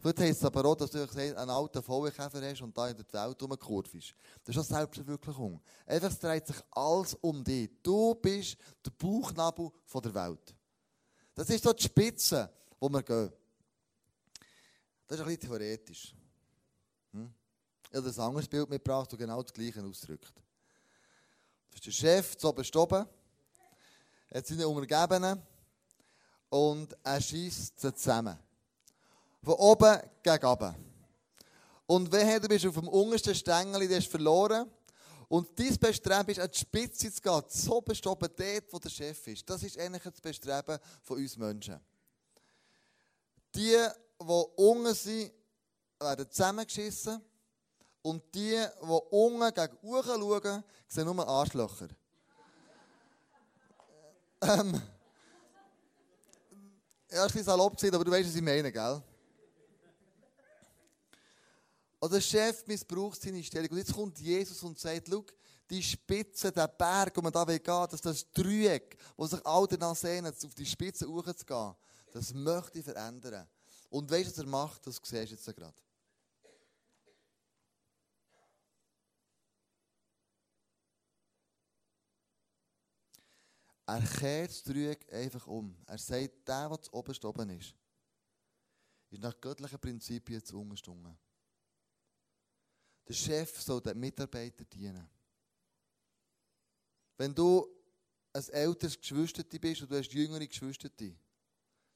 Vielleicht 0.04 0.20
heisst 0.20 0.40
es 0.40 0.46
aber 0.46 0.66
auch, 0.66 0.76
dass 0.76 0.92
du 0.92 1.02
einen 1.02 1.50
alten 1.50 1.82
Vollkäfer 1.82 2.42
hast 2.42 2.62
und 2.62 2.78
da 2.78 2.90
in 2.90 2.98
der 2.98 3.06
Welt 3.14 3.42
rumkurvst. 3.42 4.14
Das 4.44 4.56
ist 4.56 4.62
auch 4.62 4.76
Selbstverwirklichung. 4.78 5.62
Einfach, 5.86 6.10
es 6.10 6.20
dreht 6.20 6.46
sich 6.46 6.58
alles 6.72 7.14
um 7.22 7.42
dich. 7.42 7.70
Du 7.82 8.14
bist 8.16 8.58
der 8.86 8.92
Bauchnabel 8.92 9.72
der 10.04 10.14
Welt. 10.14 10.56
Das 11.36 11.50
ist 11.50 11.64
so 11.64 11.74
die 11.74 11.84
Spitze, 11.84 12.50
wo 12.80 12.90
wir 12.90 13.02
gehen. 13.02 13.32
Das 15.08 15.18
ist 15.18 15.26
ein 15.26 15.26
bisschen 15.26 15.50
theoretisch. 15.50 16.16
Hm? 17.12 17.34
Ich 17.90 17.98
habe 17.98 18.10
ein 18.10 18.20
anderes 18.20 18.48
Bild 18.48 18.70
mitgebracht, 18.70 19.12
das 19.12 19.20
genau 19.20 19.42
das 19.42 19.54
Gleiche 19.54 19.84
ausdrückt. 19.84 20.34
Das 21.70 21.80
ist 21.80 21.86
der 21.86 21.92
Chef, 21.92 22.38
zu 22.38 22.50
oben 22.50 22.66
oben. 22.76 23.08
Er 24.30 24.38
hat 24.38 24.48
seine 24.48 24.68
Untergebenen 24.68 25.42
und 26.50 26.96
er 27.04 27.22
schießt 27.22 27.80
sie 27.80 27.94
zusammen. 27.94 28.38
Von 29.42 29.54
oben 29.56 30.00
gegen 30.22 30.46
oben. 30.46 30.76
Und 31.86 32.12
wenn 32.12 32.42
du 32.42 32.48
bist 32.48 32.66
auf 32.66 32.76
dem 32.76 32.88
untersten 32.88 33.36
Stängel, 33.36 33.88
du 33.88 33.96
hast 33.96 34.08
verloren. 34.08 34.70
Und 35.34 35.58
dein 35.58 35.76
Bestreben 35.80 36.30
ist, 36.30 36.40
an 36.40 36.52
die 36.52 36.60
Spitze 36.60 37.12
zu 37.12 37.20
gehen, 37.20 37.42
so 37.48 37.82
bist 37.82 38.06
du 38.06 38.12
oben 38.12 38.30
dort, 38.38 38.72
wo 38.72 38.78
der 38.78 38.92
Chef 38.92 39.26
ist. 39.26 39.50
Das 39.50 39.64
ist 39.64 39.80
eigentlich 39.80 40.04
das 40.04 40.22
Bestreben 40.22 40.78
von 41.02 41.18
uns 41.18 41.36
Menschen. 41.38 41.80
Die, 43.56 43.76
die 44.22 44.44
unten 44.56 44.94
sind, 44.94 45.34
werden 46.00 46.30
zusammengeschissen. 46.30 47.20
Und 48.04 48.24
die, 48.36 48.64
die 48.80 49.02
unten 49.10 49.52
gegen 49.56 49.78
oben 49.82 50.04
schauen, 50.04 50.64
sehen 50.88 51.06
nur 51.06 51.28
Arschlöcher. 51.28 51.88
ähm, 54.42 54.82
ja, 57.10 57.22
ein 57.24 57.26
bisschen 57.26 57.44
salopp 57.44 57.84
aber 57.84 58.06
du 58.06 58.12
weißt, 58.12 58.30
was 58.30 58.36
ich 58.36 58.42
meine, 58.44 58.72
gell? 58.72 59.02
Also 62.04 62.16
der 62.16 62.22
Chef 62.22 62.68
missbraucht 62.68 63.22
seine 63.22 63.42
Stellung. 63.42 63.70
Und 63.70 63.78
jetzt 63.78 63.94
kommt 63.94 64.20
Jesus 64.20 64.62
und 64.62 64.78
sagt, 64.78 65.08
schau, 65.10 65.26
die 65.70 65.82
Spitze, 65.82 66.52
der 66.52 66.68
Berg, 66.68 67.16
wo 67.16 67.22
man 67.22 67.32
da 67.32 67.48
will 67.48 67.60
gehen, 67.60 67.88
dass 67.90 68.02
das 68.02 68.30
Dreieck, 68.34 68.98
wo 69.16 69.26
sich 69.26 69.40
alle 69.46 69.68
danach 69.70 69.96
sehnen, 69.96 70.26
auf 70.28 70.54
die 70.54 70.66
Spitze 70.66 71.08
hochzugehen, 71.08 71.74
das 72.12 72.34
möchte 72.34 72.80
ich 72.80 72.84
verändern. 72.84 73.48
Und 73.90 74.12
weißt 74.12 74.26
du, 74.26 74.32
was 74.32 74.38
er 74.38 74.46
macht? 74.48 74.86
Das 74.86 74.98
siehst 75.02 75.14
du 75.14 75.34
jetzt 75.34 75.46
gerade. 75.56 75.82
Er 83.86 84.02
kehrt 84.02 84.50
das 84.50 84.64
Dreieck 84.64 85.14
einfach 85.14 85.48
um. 85.48 85.74
Er 85.86 85.98
sagt, 85.98 86.46
der, 86.50 86.68
der 86.68 86.82
zu 86.82 86.92
oben 86.92 87.50
ist, 87.52 87.74
ist 89.10 89.22
nach 89.22 89.40
göttlichen 89.40 89.80
Prinzipien 89.80 90.44
zu 90.44 90.60
unterstunden. 90.60 91.18
Der 93.08 93.14
Chef 93.14 93.62
soll 93.62 93.82
den 93.82 94.00
Mitarbeiter 94.00 94.64
dienen. 94.66 95.08
Wenn 97.18 97.36
du 97.36 97.68
ein 98.34 98.50
älteres 98.50 99.00
Geschwister 99.00 99.44
bist 99.44 99.82
und 99.82 99.92
du 99.92 99.98
hast 99.98 100.12
jüngere 100.12 100.48
Geschwister, 100.48 100.90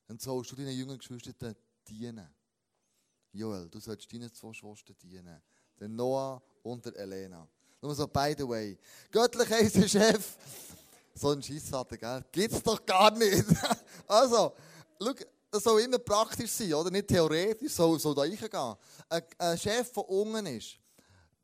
dann 0.08 0.20
sollst 0.20 0.52
du 0.52 0.56
deinen 0.56 0.78
jüngeren 0.78 1.00
Geschwistern 1.00 1.56
dienen. 1.88 2.30
Joel, 3.32 3.70
du 3.70 3.80
sollst 3.80 4.12
deinen 4.12 4.34
zwei 4.34 4.54
Schwestern 4.54 4.96
dienen. 5.02 5.42
Der 5.80 5.88
Noah 5.88 6.42
und 6.64 6.86
der 6.86 6.96
Elena. 6.96 7.48
Nur 7.82 7.94
so, 7.94 8.08
by 8.08 8.36
the 8.38 8.48
way. 8.48 8.78
Göttlich 9.12 9.50
heisst 9.50 9.76
der 9.76 9.88
Chef. 9.88 10.36
So 11.14 11.32
ein 11.32 11.42
Scheissvater, 11.42 11.98
gell? 11.98 12.26
Gibt's 12.32 12.62
doch 12.62 12.84
gar 12.86 13.12
nicht. 13.12 13.46
also, 14.08 14.54
schau, 15.00 15.14
das 15.50 15.64
soll 15.64 15.82
immer 15.82 16.00
praktisch 16.00 16.52
sein, 16.52 16.74
oder? 16.74 16.92
Nicht 16.92 17.08
theoretisch, 17.08 17.74
soll, 17.74 17.98
da 18.00 18.22
reingehen. 18.22 18.76
Ein, 19.10 19.24
ein 19.38 19.58
Chef, 19.58 19.92
der 19.92 20.10
unten 20.10 20.46
ist, 20.46 20.80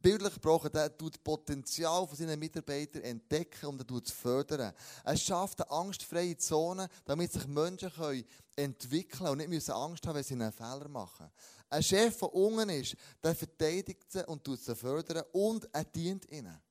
bildlich 0.03 0.33
gesprochen, 0.33 0.69
der 0.71 0.95
tut 0.95 1.15
das 1.15 1.23
Potenzial 1.23 2.05
von 2.05 2.17
seinen 2.17 2.37
Mitarbeitern 2.37 3.01
entdecken 3.01 3.67
und 3.67 3.81
er 3.81 3.87
tut 3.87 4.05
es 4.05 4.11
fördern. 4.11 4.73
Er 5.03 5.17
schafft 5.17 5.61
eine 5.61 5.71
angstfreie 5.71 6.37
Zone, 6.37 6.87
damit 7.05 7.31
sich 7.31 7.47
Menschen 7.47 7.91
können 7.91 8.25
entwickeln 8.55 9.29
und 9.29 9.49
nicht 9.49 9.69
Angst 9.71 10.05
haben, 10.05 10.15
wenn 10.15 10.23
sie 10.23 10.35
einen 10.35 10.51
Fehler 10.51 10.87
machen. 10.89 11.31
Ein 11.69 11.81
Chef, 11.81 12.19
der 12.19 12.33
unten 12.35 12.69
ist, 12.69 12.95
der 13.23 13.33
verteidigt 13.33 14.11
sie 14.11 14.27
und 14.27 14.43
tut 14.43 14.59
sie 14.59 14.75
fördern 14.75 15.23
und 15.31 15.67
er 15.73 15.85
dient 15.85 16.29
ihnen. 16.29 16.61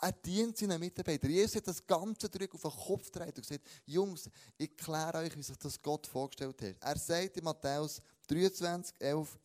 Er 0.00 0.10
dient 0.10 0.58
seinen 0.58 0.80
Mitarbeitern. 0.80 1.30
Jesus 1.30 1.56
hat 1.56 1.68
das 1.68 1.86
ganze 1.86 2.28
Druck 2.28 2.54
auf 2.54 2.62
den 2.62 2.70
Kopf 2.72 3.12
gedreht 3.12 3.36
und 3.36 3.46
gesagt, 3.46 3.64
Jungs, 3.86 4.28
ich 4.58 4.76
kläre 4.76 5.18
euch, 5.18 5.36
wie 5.36 5.42
sich 5.44 5.56
das 5.58 5.80
Gott 5.80 6.08
vorgestellt 6.08 6.60
hat. 6.60 6.76
Er 6.80 6.98
sagt 6.98 7.36
in 7.36 7.44
Matthäus 7.44 8.02
23, 8.26 8.96
11, 8.98 9.38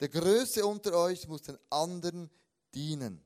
der 0.00 0.08
Größe 0.08 0.64
unter 0.64 0.94
euch 0.94 1.26
muss 1.26 1.42
den 1.42 1.58
anderen 1.70 2.30
dienen. 2.74 3.24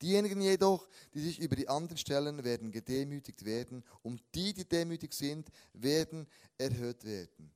Diejenigen 0.00 0.40
jedoch, 0.40 0.88
die 1.12 1.20
sich 1.20 1.38
über 1.38 1.56
die 1.56 1.68
anderen 1.68 1.96
stellen, 1.96 2.42
werden 2.44 2.70
gedemütigt 2.70 3.44
werden. 3.44 3.84
Und 4.02 4.22
die, 4.34 4.52
die 4.52 4.68
demütig 4.68 5.14
sind, 5.14 5.48
werden 5.72 6.26
erhöht 6.58 7.04
werden. 7.04 7.52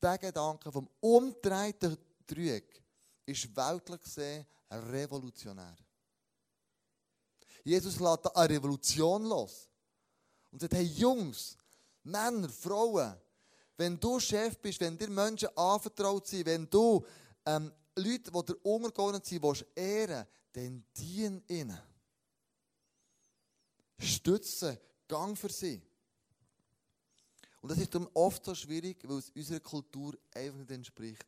Der 0.00 0.18
Gedanke 0.18 0.72
vom 0.72 0.88
umdrehten 1.00 1.96
Dreieck 2.26 2.82
ist 3.24 3.54
weltlich 3.56 4.00
gesehen 4.00 4.46
revolutionär. 4.70 5.76
Jesus 7.64 8.00
lässt 8.00 8.36
eine 8.36 8.48
Revolution 8.48 9.24
los. 9.24 9.68
Und 10.50 10.60
sagt, 10.60 10.74
hey 10.74 10.84
Jungs, 10.84 11.56
Männer, 12.02 12.48
Frauen, 12.48 13.14
wenn 13.76 13.98
du 13.98 14.18
Chef 14.18 14.58
bist, 14.58 14.80
wenn 14.80 14.98
dir 14.98 15.08
Menschen 15.08 15.48
anvertraut 15.56 16.26
sind, 16.26 16.46
wenn 16.46 16.68
du 16.68 17.04
ähm, 17.46 17.72
Leute, 17.96 18.30
die 18.30 18.44
dir 18.44 18.56
untergeordnet 18.64 19.26
sind, 19.26 19.42
willst 19.42 19.66
ehren, 19.74 20.26
dann 20.52 20.84
dien 20.96 21.42
ihnen. 21.48 21.78
Stützen, 23.98 24.78
gang 25.06 25.36
für 25.36 25.50
sie. 25.50 25.80
Und 27.60 27.70
das 27.70 27.78
ist 27.78 27.94
oft 28.14 28.44
so 28.44 28.54
schwierig, 28.54 28.98
weil 29.08 29.18
es 29.18 29.30
unserer 29.30 29.60
Kultur 29.60 30.18
einfach 30.34 30.58
nicht 30.58 30.70
entspricht. 30.70 31.26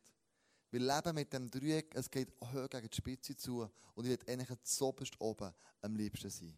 Wir 0.69 0.81
leben 0.81 1.15
mit 1.15 1.31
dem 1.31 1.49
Dreieck, 1.49 1.95
es 1.95 2.11
geht 2.11 2.33
hoch 2.41 2.69
gegen 2.69 2.89
die 2.89 2.95
Spitze 2.97 3.37
zu 3.37 3.69
und 3.93 4.05
ich 4.05 4.11
will 4.11 4.19
eigentlich 4.27 4.61
zoberst 4.63 5.13
oben 5.19 5.53
am 5.81 5.95
liebsten 5.95 6.29
sein. 6.29 6.57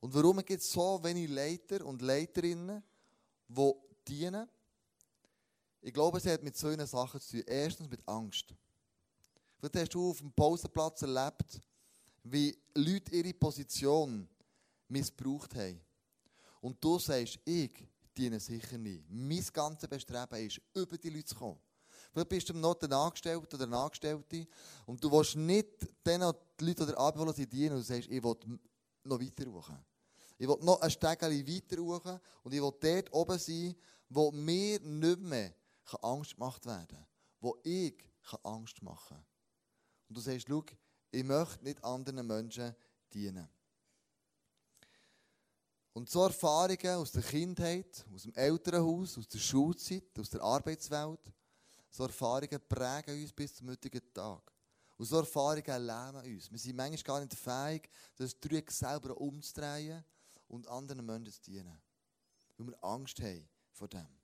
Und 0.00 0.12
warum 0.14 0.38
gibt 0.38 0.62
es 0.62 0.72
so 0.72 1.02
wenig 1.02 1.28
Leiter 1.28 1.84
und 1.84 2.02
Leiterinnen, 2.02 2.82
die 3.46 3.72
dienen? 4.08 4.48
Ich 5.80 5.92
glaube, 5.92 6.18
es 6.18 6.26
hat 6.26 6.42
mit 6.42 6.56
zwei 6.56 6.76
Sachen 6.84 7.20
zu 7.20 7.36
tun. 7.36 7.44
Erstens 7.46 7.88
mit 7.88 8.06
Angst. 8.06 8.54
Vielleicht 9.58 9.76
hast 9.76 9.94
du 9.94 10.10
auf 10.10 10.18
dem 10.18 10.32
Pausenplatz 10.32 11.02
erlebt, 11.02 11.60
wie 12.24 12.56
Leute 12.74 13.14
ihre 13.14 13.34
Position 13.34 14.28
missbraucht 14.88 15.54
haben. 15.54 15.80
Und 16.60 16.82
du 16.82 16.98
sagst, 16.98 17.38
ich 17.44 17.72
diene 18.16 18.40
sicher 18.40 18.78
nicht. 18.78 19.04
Mein 19.08 19.44
ganzes 19.52 19.88
Bestreben 19.88 20.46
ist, 20.46 20.60
über 20.74 20.98
die 20.98 21.10
Leute 21.10 21.26
zu 21.26 21.36
kommen. 21.36 21.58
Vielleicht 22.12 22.28
bist 22.28 22.48
du 22.48 22.54
noch 22.54 22.80
ein 22.80 22.92
Angestellter 22.92 23.54
oder 23.54 23.64
eine 23.64 23.76
Angestellte 23.76 24.46
und 24.86 25.02
du 25.02 25.10
willst 25.10 25.36
nicht 25.36 25.68
denen 26.06 26.32
die 26.58 26.64
Leute 26.64 26.82
oder 26.84 26.98
Abholen 26.98 27.34
sie 27.34 27.46
dienen 27.46 27.76
und 27.76 27.80
du 27.80 27.84
sagst, 27.84 28.08
ich 28.08 28.22
will 28.22 28.36
noch 29.04 29.20
weiter 29.20 29.46
rufen. 29.46 29.78
Ich 30.38 30.48
will 30.48 30.56
noch 30.60 30.80
ein 30.80 30.90
Stegeli 30.90 31.46
weiter 31.46 31.80
rufen 31.80 32.18
und 32.42 32.54
ich 32.54 32.60
will 32.60 32.72
dort 32.80 33.12
oben 33.12 33.38
sein, 33.38 33.74
wo 34.08 34.30
mir 34.30 34.80
nicht 34.80 35.20
mehr 35.20 35.54
Angst 36.02 36.34
gemacht 36.34 36.64
werden 36.66 36.88
kann. 36.88 37.06
Wo 37.40 37.58
ich 37.62 37.94
Angst 38.42 38.82
machen 38.82 39.16
kann. 39.16 39.26
Und 40.08 40.16
du 40.16 40.20
sagst, 40.20 40.46
schau, 40.48 40.64
ich 41.10 41.24
möchte 41.24 41.64
nicht 41.64 41.82
anderen 41.82 42.26
Menschen 42.26 42.74
dienen. 43.12 43.48
Und 45.92 46.08
so 46.08 46.22
Erfahrungen 46.24 46.96
aus 46.96 47.12
der 47.12 47.22
Kindheit, 47.22 48.06
aus 48.14 48.22
dem 48.22 48.34
Elternhaus, 48.34 49.18
aus 49.18 49.26
der 49.28 49.38
Schulzeit, 49.38 50.16
aus 50.18 50.30
der 50.30 50.42
Arbeitswelt, 50.42 51.32
so 51.90 52.04
Erfahrungen 52.04 52.60
prägen 52.68 53.20
uns 53.20 53.32
bis 53.32 53.54
zum 53.56 53.70
heutigen 53.70 54.02
Tag. 54.12 54.52
Und 54.96 55.06
so 55.06 55.18
Erfahrungen 55.18 55.86
lähmen 55.86 56.36
uns. 56.36 56.50
Wir 56.50 56.58
sind 56.58 56.76
manchmal 56.76 57.02
gar 57.02 57.20
nicht 57.20 57.34
fähig, 57.34 57.88
das 58.16 58.38
Dreieck 58.38 58.70
selber 58.70 59.16
umzudrehen 59.16 60.04
und 60.48 60.68
anderen 60.68 61.04
Menschen 61.04 61.32
zu 61.32 61.42
dienen. 61.42 61.80
Weil 62.56 62.66
wir 62.68 62.84
Angst 62.84 63.20
haben 63.20 63.48
vor 63.72 63.88
dem. 63.88 64.17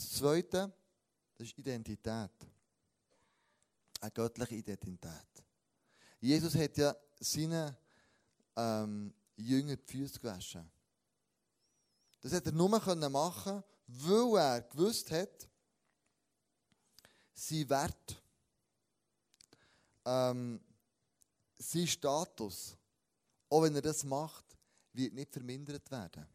Das 0.00 0.12
Zweite, 0.12 0.72
das 1.36 1.48
ist 1.48 1.58
Identität. 1.58 2.30
Eine 4.00 4.10
göttliche 4.12 4.54
Identität. 4.54 5.44
Jesus 6.22 6.54
hat 6.54 6.74
ja 6.78 6.96
seine 7.18 7.76
ähm, 8.56 9.12
Jünger 9.36 9.76
die 9.76 9.92
Füße 9.92 10.18
gewaschen. 10.18 10.70
Das 12.22 12.32
hätte 12.32 12.48
er 12.48 12.54
nur 12.54 12.70
machen 12.70 13.62
weil 13.88 14.38
er 14.38 14.62
gewusst 14.62 15.10
hat, 15.10 15.46
sein 17.34 17.68
Wert, 17.68 18.22
ähm, 20.06 20.64
sein 21.58 21.86
Status, 21.86 22.74
auch 23.50 23.62
wenn 23.64 23.74
er 23.74 23.82
das 23.82 24.02
macht, 24.04 24.46
wird 24.94 25.12
nicht 25.12 25.30
vermindert 25.30 25.90
werden. 25.90 26.26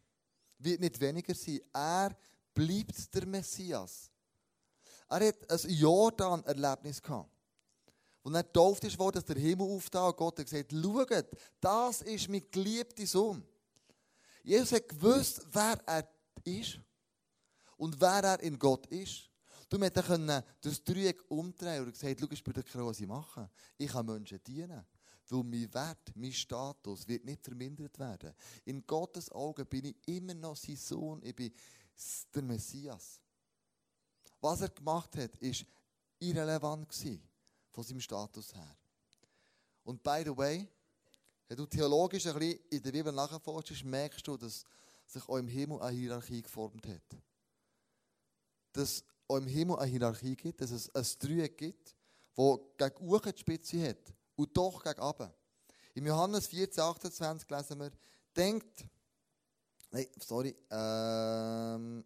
Wird 0.60 0.82
nicht 0.82 1.00
weniger 1.00 1.34
sein. 1.34 1.62
Er 1.74 2.16
bleibt 2.56 3.14
der 3.14 3.28
Messias. 3.28 4.10
Er 5.08 5.28
hat 5.28 5.52
ein 5.52 5.70
Jordan-Erlebnis 5.70 7.02
gehabt. 7.02 7.30
Und 8.24 8.34
er 8.34 8.42
getauft 8.42 8.84
ist 8.84 8.98
worden, 8.98 9.16
dass 9.16 9.26
der 9.26 9.36
Himmel 9.36 9.70
auftat 9.70 10.08
und 10.08 10.18
Gott 10.18 10.40
hat 10.40 10.50
gesagt, 10.50 10.72
schaut, 10.72 11.28
das 11.62 12.02
ist 12.02 12.28
mein 12.28 12.44
geliebter 12.50 13.06
Sohn. 13.06 13.44
Jesus 14.44 14.72
hat 14.72 14.90
gewusst, 14.90 15.46
wer 15.52 15.80
er 15.86 16.10
ist 16.44 16.80
und 17.78 18.02
wer 18.02 18.24
er 18.24 18.40
in 18.40 18.58
Gott 18.58 18.88
ist. 18.88 19.30
Du 19.70 19.80
hättest 19.80 20.10
das 20.62 20.84
Dreieck 20.84 21.24
umdrehen 21.30 21.84
und 21.84 21.92
gesagt, 21.92 22.20
schau, 22.20 22.28
ich 22.32 22.44
bin 22.44 22.54
der 22.54 22.92
ich 22.92 23.08
mache. 23.08 23.50
Ich 23.78 23.92
kann 23.92 24.06
Menschen 24.06 24.42
dienen. 24.44 24.86
Weil 25.28 25.44
mein 25.44 25.74
Wert, 25.74 26.12
mein 26.16 26.34
Status 26.34 27.08
wird 27.08 27.26
nicht 27.26 27.44
vermindert 27.44 27.98
werden. 27.98 28.34
In 28.66 28.86
Gottes 28.86 29.32
Augen 29.32 29.66
bin 29.66 29.86
ich 29.86 29.96
immer 30.08 30.36
noch 30.36 30.56
sein 30.56 30.76
Sohn. 30.76 31.22
Ich 31.24 31.36
bin 31.36 31.52
der 32.34 32.42
Messias. 32.42 33.20
Was 34.42 34.62
er 34.62 34.70
gemacht 34.70 35.16
hat, 35.18 35.36
ist 35.38 35.66
irrelevant 36.20 36.94
von 37.72 37.84
seinem 37.84 38.02
Status 38.02 38.54
her. 38.54 38.76
Und 39.84 40.02
by 40.04 40.24
the 40.26 40.36
way, 40.36 40.68
wenn 41.48 41.58
du 41.58 41.66
theologisch 41.66 42.26
ein 42.26 42.34
bisschen 42.34 42.60
in 42.70 42.82
der 42.82 42.92
Bibel 42.92 43.14
nachforschst, 43.14 43.84
merkst 43.84 44.28
du, 44.28 44.36
dass 44.38 44.66
sich 45.06 45.28
auch 45.30 45.38
im 45.38 45.48
Himmel 45.48 45.82
eine 45.82 45.96
Hierarchie 45.96 46.42
geformt 46.42 46.88
hat. 46.88 47.18
Dass 48.74 49.04
auch 49.28 49.38
im 49.38 49.48
Himmel 49.48 49.78
eine 49.78 49.92
Hierarchie 49.92 50.36
gibt, 50.36 50.62
dass 50.62 50.72
es 50.72 50.94
ein 50.94 51.06
Dreieck 51.20 51.58
gibt, 51.58 51.96
das 52.36 52.60
gegen 52.78 53.08
oben 53.08 53.32
die 53.32 53.40
Spitze 53.40 53.90
hat 53.90 54.14
und 54.36 54.56
doch 54.58 54.84
gegen 54.84 55.02
oben. 55.02 55.32
Im 55.94 56.08
Johannes 56.08 56.48
14, 56.48 56.84
28 56.84 57.50
lesen 57.50 57.80
wir, 57.80 57.92
denkt, 58.36 58.86
nein, 59.96 60.08
sorry, 60.20 60.54
ähm, 60.70 62.04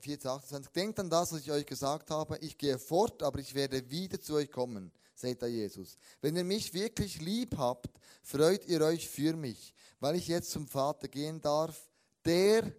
14, 0.00 0.28
28. 0.28 0.72
Denkt 0.72 0.98
an 0.98 1.08
das, 1.08 1.32
was 1.32 1.40
ich 1.40 1.50
euch 1.50 1.64
gesagt 1.64 2.10
habe. 2.10 2.36
Ich 2.38 2.58
gehe 2.58 2.78
fort, 2.78 3.22
aber 3.22 3.38
ich 3.38 3.54
werde 3.54 3.88
wieder 3.88 4.20
zu 4.20 4.34
euch 4.34 4.50
kommen, 4.50 4.92
sagt 5.14 5.40
da 5.42 5.46
Jesus. 5.46 5.96
Wenn 6.20 6.36
ihr 6.36 6.44
mich 6.44 6.74
wirklich 6.74 7.20
lieb 7.20 7.56
habt, 7.56 7.88
freut 8.22 8.66
ihr 8.66 8.80
euch 8.82 9.08
für 9.08 9.34
mich, 9.34 9.72
weil 10.00 10.16
ich 10.16 10.26
jetzt 10.26 10.50
zum 10.50 10.66
Vater 10.66 11.08
gehen 11.08 11.40
darf, 11.40 11.88
der 12.24 12.74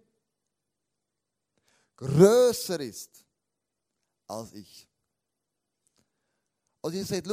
größer 1.96 2.78
ist 2.80 3.24
als 4.26 4.52
ich. 4.52 4.86
Also 6.82 6.98
ihr 6.98 7.04
sagt, 7.06 7.26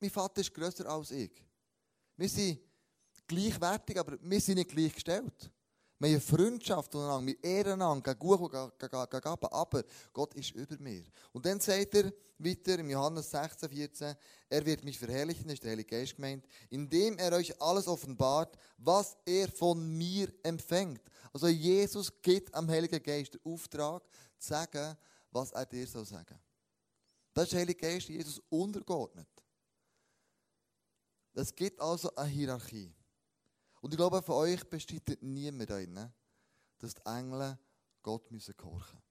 mein 0.00 0.10
Vater 0.10 0.40
ist 0.40 0.52
größer 0.52 0.86
als 0.86 1.10
ich. 1.10 1.30
Wir 2.16 2.28
sind 2.28 2.65
gleichwertig, 3.26 3.98
aber 3.98 4.18
wir 4.20 4.40
sind 4.40 4.56
nicht 4.56 4.70
gleichgestellt. 4.70 5.50
Wir 5.98 6.08
haben 6.08 6.14
eine 6.14 6.20
Freundschaft 6.20 6.94
untereinander, 6.94 7.32
wir 7.32 7.44
ehren 7.44 7.80
einander, 7.80 8.14
gegen 8.14 9.48
aber 9.50 9.84
Gott 10.12 10.34
ist 10.34 10.50
über 10.50 10.76
mir. 10.78 11.04
Und 11.32 11.46
dann 11.46 11.58
sagt 11.58 11.94
er 11.94 12.12
weiter 12.38 12.78
im 12.78 12.90
Johannes 12.90 13.30
16, 13.30 13.70
14, 13.70 14.14
er 14.50 14.66
wird 14.66 14.84
mich 14.84 14.98
verherrlichen, 14.98 15.48
ist 15.48 15.62
der 15.62 15.70
Heilige 15.70 15.88
Geist 15.88 16.16
gemeint, 16.16 16.46
indem 16.68 17.16
er 17.16 17.32
euch 17.32 17.58
alles 17.60 17.88
offenbart, 17.88 18.58
was 18.76 19.16
er 19.24 19.48
von 19.48 19.88
mir 19.96 20.30
empfängt. 20.42 21.00
Also 21.32 21.48
Jesus 21.48 22.12
gibt 22.20 22.54
am 22.54 22.68
Heiligen 22.68 23.02
Geist 23.02 23.32
den 23.32 23.40
Auftrag, 23.44 24.02
zu 24.38 24.48
sagen, 24.48 24.96
was 25.30 25.52
er 25.52 25.64
dir 25.64 25.86
soll 25.86 26.04
sagen. 26.04 26.38
Das 27.32 27.44
ist 27.44 27.52
der 27.52 27.60
Heilige 27.60 27.80
Geist 27.80 28.08
Jesus 28.08 28.42
untergeordnet. 28.50 29.28
Es 31.32 31.54
gibt 31.54 31.80
also 31.80 32.14
eine 32.14 32.30
Hierarchie. 32.30 32.95
Und 33.80 33.92
ich 33.92 33.96
glaube, 33.96 34.22
von 34.22 34.36
euch 34.36 34.64
bestreitet 34.64 35.22
niemand 35.22 35.70
da 35.70 36.10
dass 36.78 36.94
die 36.94 37.06
Engel 37.06 37.58
Gott 38.02 38.30
müssen 38.30 38.56
gehorchen 38.56 39.02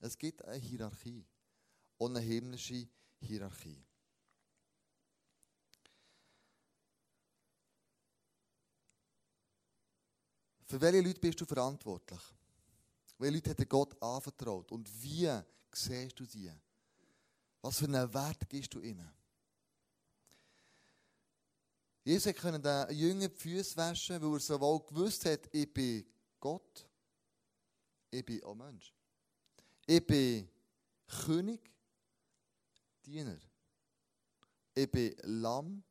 Es 0.00 0.16
gibt 0.18 0.44
eine 0.44 0.58
Hierarchie. 0.58 1.24
Und 1.98 2.16
eine 2.16 2.24
himmlische 2.24 2.88
Hierarchie. 3.20 3.84
Für 10.64 10.80
welche 10.80 11.00
Leute 11.00 11.20
bist 11.20 11.40
du 11.40 11.44
verantwortlich? 11.44 12.20
Welche 13.18 13.34
Leute 13.34 13.50
hat 13.50 13.68
Gott 13.68 14.02
anvertraut? 14.02 14.72
Und 14.72 14.88
wie 15.02 15.28
siehst 15.72 16.18
du 16.18 16.24
sie? 16.24 16.50
Was 17.60 17.78
für 17.78 17.84
einen 17.84 18.14
Wert 18.14 18.48
gibst 18.48 18.72
du 18.72 18.80
ihnen? 18.80 19.10
Jesus 22.02 22.34
konnte 22.34 22.60
den 22.60 22.96
Jüngern 22.96 23.30
die 23.30 23.36
Füße 23.36 23.76
waschen, 23.76 24.20
weil 24.22 24.34
er 24.34 24.40
sowohl 24.40 24.80
gewusst 24.86 25.24
hat, 25.26 25.48
ich 25.52 25.72
bin 25.72 26.04
Gott, 26.38 26.88
ich 28.10 28.24
bin 28.24 28.42
auch 28.42 28.54
Mensch. 28.54 28.92
Ich 29.86 30.06
bin 30.06 30.48
König, 31.06 31.60
Diener. 33.04 33.38
Ich 34.74 34.90
bin 34.90 35.14
Lamm 35.22 35.82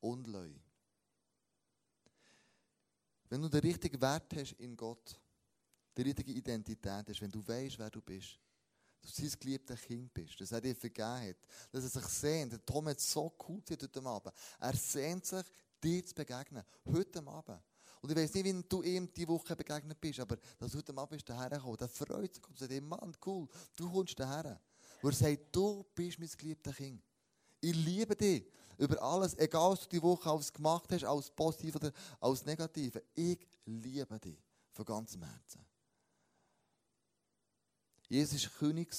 und 0.00 0.26
Leu. 0.26 0.50
Wenn 3.28 3.42
du 3.42 3.48
den 3.48 3.60
richtigen 3.60 4.00
Wert 4.00 4.32
hast 4.36 4.52
in 4.52 4.76
Gott, 4.76 5.18
die 5.96 6.02
richtige 6.02 6.32
Identität 6.32 7.08
hast, 7.08 7.20
wenn 7.20 7.30
du 7.30 7.46
weißt, 7.46 7.78
wer 7.78 7.90
du 7.90 8.00
bist, 8.00 8.38
dass 9.04 9.14
du 9.14 9.28
sein 9.28 9.38
geliebter 9.38 9.76
Kind 9.76 10.12
bist, 10.14 10.40
dass 10.40 10.52
er 10.52 10.60
dir 10.60 10.74
vergeben 10.74 11.28
hat, 11.28 11.36
dass 11.70 11.84
er 11.84 11.90
sich 11.90 12.08
sehnt. 12.10 12.52
Der 12.52 12.64
Tom 12.64 12.88
hat 12.88 12.98
so 13.00 13.32
cool 13.46 13.62
heute 13.70 14.04
Abend. 14.04 14.34
Er 14.58 14.74
sehnt 14.74 15.26
sich, 15.26 15.44
dir 15.82 16.04
zu 16.04 16.14
begegnen. 16.14 16.64
Heute 16.90 17.24
Abend. 17.26 17.60
Und 18.00 18.10
ich 18.10 18.16
weiß 18.16 18.34
nicht, 18.34 18.44
wie 18.46 18.62
du 18.62 18.82
ihm 18.82 19.12
diese 19.12 19.28
Woche 19.28 19.54
begegnet 19.54 20.00
bist, 20.00 20.20
aber 20.20 20.36
dass 20.58 20.72
du 20.72 20.78
heute 20.78 20.92
Abend 20.96 21.10
bist 21.10 21.28
daher 21.28 21.50
gekommen, 21.50 21.76
der 21.76 21.88
freut 21.88 22.34
sich 22.34 22.48
und 22.48 22.58
sagt, 22.58 22.82
Mann, 22.82 23.16
cool, 23.26 23.46
du 23.76 23.90
kommst 23.90 24.18
daher. 24.18 24.58
Wo 25.02 25.08
er 25.08 25.14
sagt, 25.14 25.54
du 25.54 25.84
bist 25.94 26.18
mein 26.18 26.30
geliebter 26.38 26.72
Kind. 26.72 27.02
Ich 27.60 27.74
liebe 27.74 28.16
dich 28.16 28.46
über 28.78 29.02
alles, 29.02 29.36
egal 29.38 29.72
was 29.72 29.82
du 29.82 29.88
die 29.88 30.02
Woche 30.02 30.30
alles 30.30 30.52
gemacht 30.52 30.90
hast, 30.92 31.04
als 31.04 31.30
positiv 31.30 31.76
oder 31.76 31.92
als 32.20 32.44
negativ. 32.44 32.98
Ich 33.14 33.38
liebe 33.66 34.18
dich 34.18 34.38
von 34.72 34.84
ganzem 34.84 35.22
Herzen. 35.22 35.73
Jesus 38.08 38.44
war 38.44 38.58
König 38.58 38.94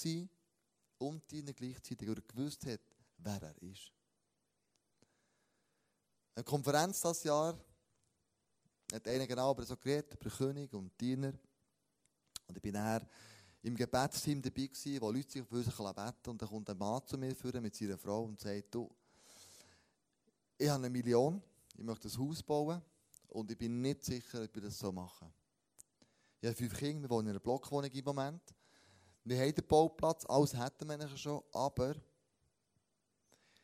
und 0.98 1.30
Diener 1.32 1.54
gleichzeitig, 1.54 2.08
weil 2.08 2.16
er 2.16 2.22
gewusst 2.22 2.66
hat, 2.66 2.82
wer 3.18 3.42
er 3.42 3.62
ist. 3.62 3.92
Eine 6.36 6.44
Konferenz 6.44 7.02
dieses 7.02 7.24
Jahr 7.24 7.58
hat 8.92 9.08
einer 9.08 9.28
genau 9.28 9.52
über 9.52 9.66
so 9.66 9.78
geredet, 9.78 10.20
über 10.20 10.30
König 10.30 10.74
und 10.74 11.00
Diener. 11.00 11.34
Und 12.48 12.58
ich 12.58 12.62
bin 12.62 12.74
dann 12.74 13.08
im 13.62 13.76
Gebetsteam 13.76 14.42
dabei 14.42 14.68
gewesen, 14.68 15.02
wo 15.02 15.12
Leute 15.12 15.32
sich 15.32 15.46
für 15.46 15.64
sich 15.64 15.76
beten 15.76 16.30
Und 16.30 16.42
dann 16.42 16.50
kommt 16.50 16.70
ein 16.70 16.78
Mann 16.78 17.02
zu 17.06 17.18
mir 17.18 17.36
führen 17.36 17.64
mit 17.64 17.76
seiner 17.76 17.98
Frau 17.98 18.24
und 18.24 18.40
sagt, 18.40 18.76
du, 18.76 18.90
ich 20.58 20.70
habe 20.70 20.80
eine 20.80 20.90
Million, 20.90 21.42
ich 21.76 21.84
möchte 21.84 22.08
ein 22.08 22.18
Haus 22.18 22.44
bauen 22.44 22.82
und 23.30 23.52
ich 23.52 23.58
bin 23.58 23.82
nicht 23.82 24.04
sicher, 24.06 24.44
ob 24.44 24.56
ich 24.56 24.64
das 24.64 24.78
so 24.78 24.92
mache. 24.92 25.32
Ich 26.40 26.48
habe 26.48 26.56
fünf 26.56 26.78
Kinder, 26.78 27.04
wir 27.04 27.10
wohnen 27.10 27.28
in 27.28 27.32
einer 27.32 27.40
Blockwohnung 27.40 27.92
im 27.92 28.06
Moment. 28.06 28.55
Wir 29.28 29.40
haben 29.40 29.56
den 29.56 29.66
Bauplatz, 29.66 30.24
alles 30.28 30.54
hätten 30.56 30.88
wir 30.88 31.18
schon, 31.18 31.44
aber 31.52 31.96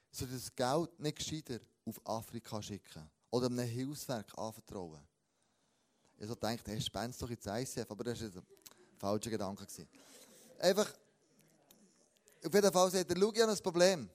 soll 0.10 0.28
das 0.28 0.54
Geld 0.56 1.00
nicht 1.00 1.17
gescheiter 1.17 1.60
auf 1.86 2.02
Afrika 2.04 2.60
schicken 2.63 3.08
oder 3.30 3.45
einem 3.45 3.67
Hilfswerk 3.67 4.36
anvertrauen. 4.39 5.08
Ich 6.17 6.28
so 6.28 6.34
gedacht, 6.34 6.67
hey, 6.67 6.82
spend 6.82 7.21
doch 7.21 7.30
ins 7.30 7.45
ICF, 7.45 7.91
aber 7.91 8.04
das 8.04 8.21
war 8.21 8.41
ein 8.41 8.43
falscher 8.97 9.30
Gedanke. 9.30 9.67
Einfach, 10.58 10.91
auf 12.43 12.54
jeden 12.54 12.71
Fall 12.71 12.91
sagt 12.91 13.12
er, 13.12 13.17
schau, 13.19 13.32
ich 13.32 13.43
ein 13.43 13.58
Problem. 13.58 14.10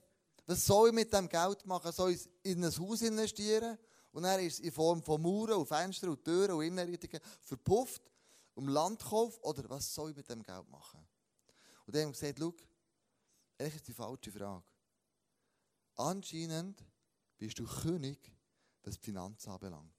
Was 0.45 0.65
soll 0.65 0.89
ich 0.89 0.95
mit 0.95 1.13
dem 1.13 1.29
Geld 1.29 1.65
machen? 1.65 1.93
Soll 1.93 2.11
ich 2.11 2.29
in 2.43 2.63
ein 2.63 2.77
Haus 2.77 3.01
investieren? 3.01 3.77
Und 4.11 4.23
dann 4.23 4.39
ist 4.41 4.55
es 4.55 4.59
in 4.59 4.71
Form 4.73 5.01
von 5.01 5.21
Mauern 5.21 5.59
und 5.59 5.65
Fenstern 5.65 6.09
und 6.09 6.23
Türen 6.25 6.51
und 6.51 6.63
Innenrichtungen 6.63 7.21
verpufft, 7.41 8.01
um 8.53 8.67
Landkauf? 8.67 9.39
Oder 9.43 9.69
was 9.69 9.93
soll 9.93 10.11
ich 10.11 10.17
mit 10.17 10.29
dem 10.29 10.43
Geld 10.43 10.69
machen? 10.69 11.07
Und 11.87 11.95
dann 11.95 12.03
haben 12.03 12.11
gesagt, 12.11 12.37
schau, 12.37 12.53
eigentlich 13.57 13.75
ist 13.75 13.87
die 13.87 13.93
falsche 13.93 14.31
Frage. 14.31 14.65
Anscheinend 15.95 16.83
bist 17.37 17.57
du 17.57 17.65
König, 17.65 18.31
was 18.83 18.95
die 18.95 19.05
Finanzen 19.05 19.49
anbelangt. 19.49 19.93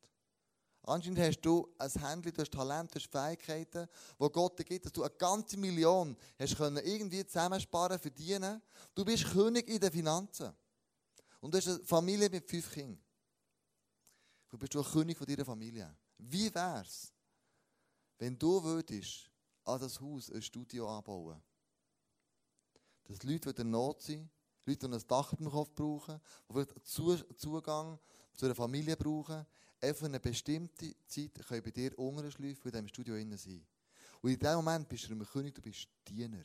Anscheinend 0.82 1.18
hast 1.18 1.40
du 1.40 1.74
ein 1.78 1.90
Händchen, 1.90 2.32
du 2.32 2.40
hast 2.42 2.52
Talent, 2.52 2.94
du 2.94 3.00
hast 3.00 3.10
Fähigkeiten, 3.10 3.88
die 4.20 4.28
Gott 4.30 4.58
dir 4.58 4.64
gibt, 4.64 4.84
dass 4.84 4.92
du 4.92 5.02
eine 5.02 5.14
ganze 5.14 5.56
Million 5.56 6.16
hast 6.38 6.56
können 6.56 6.84
irgendwie 6.84 7.26
zusammensparen, 7.26 7.98
verdienen. 7.98 8.62
Du 8.94 9.04
bist 9.04 9.24
König 9.24 9.66
in 9.68 9.80
den 9.80 9.90
Finanzen. 9.90 10.52
Und 11.40 11.52
du 11.52 11.58
hast 11.58 11.68
eine 11.68 11.80
Familie 11.80 12.28
mit 12.28 12.48
fünf 12.48 12.70
Kindern. 12.70 13.02
Du 14.50 14.58
bist 14.58 14.74
du 14.74 14.82
König 14.82 15.16
von 15.16 15.26
deiner 15.26 15.44
Familie. 15.44 15.94
Wie 16.18 16.54
wäre 16.54 16.82
es, 16.82 17.12
wenn 18.18 18.38
du 18.38 18.62
würdest 18.62 19.30
an 19.64 19.80
das 19.80 20.00
Haus 20.00 20.30
ein 20.30 20.42
Studio 20.42 20.88
anbauen 20.88 21.42
dass 23.08 23.22
Leute, 23.22 23.52
die 23.52 23.62
in 23.62 23.70
Not 23.70 24.02
sind, 24.02 24.30
Leute, 24.64 24.88
die 24.88 24.94
ein 24.94 25.06
Dach 25.08 25.32
im 25.32 25.50
Kopf 25.50 25.74
brauchen, 25.74 26.20
die 26.48 26.52
vielleicht 26.52 26.86
Zugang 27.38 27.98
zu 28.34 28.44
einer 28.44 28.54
Familie 28.54 28.96
brauchen, 28.96 29.46
einfach 29.80 30.06
eine 30.06 30.20
bestimmte 30.20 30.94
Zeit 31.06 31.34
können 31.46 31.62
bei 31.62 31.70
dir 31.70 31.98
unterschleifen 31.98 32.62
und 32.62 32.66
in 32.66 32.72
diesem 32.72 32.88
Studio 32.88 33.16
innen 33.16 33.38
sein. 33.38 33.66
Und 34.20 34.30
in 34.30 34.38
dem 34.38 34.56
Moment 34.56 34.88
bist 34.88 35.08
du 35.08 35.14
ein 35.14 35.24
König, 35.24 35.54
du 35.54 35.62
bist 35.62 35.88
Diener. 36.06 36.44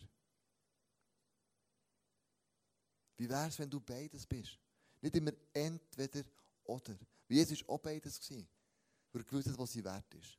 Wie 3.17 3.29
wäre 3.29 3.47
es, 3.47 3.59
wenn 3.59 3.69
du 3.69 3.79
beides 3.79 4.25
bist? 4.25 4.57
Nicht 5.01 5.15
immer 5.15 5.31
entweder 5.53 6.23
oder. 6.63 6.95
Wie 7.27 7.35
Jesus 7.35 7.67
war 7.67 7.75
auch 7.75 7.79
beides. 7.79 8.29
Weil 8.29 9.21
er 9.21 9.23
gewusst 9.25 9.49
hat, 9.49 9.57
was 9.57 9.73
sein 9.73 9.83
Wert 9.83 10.13
ist. 10.15 10.37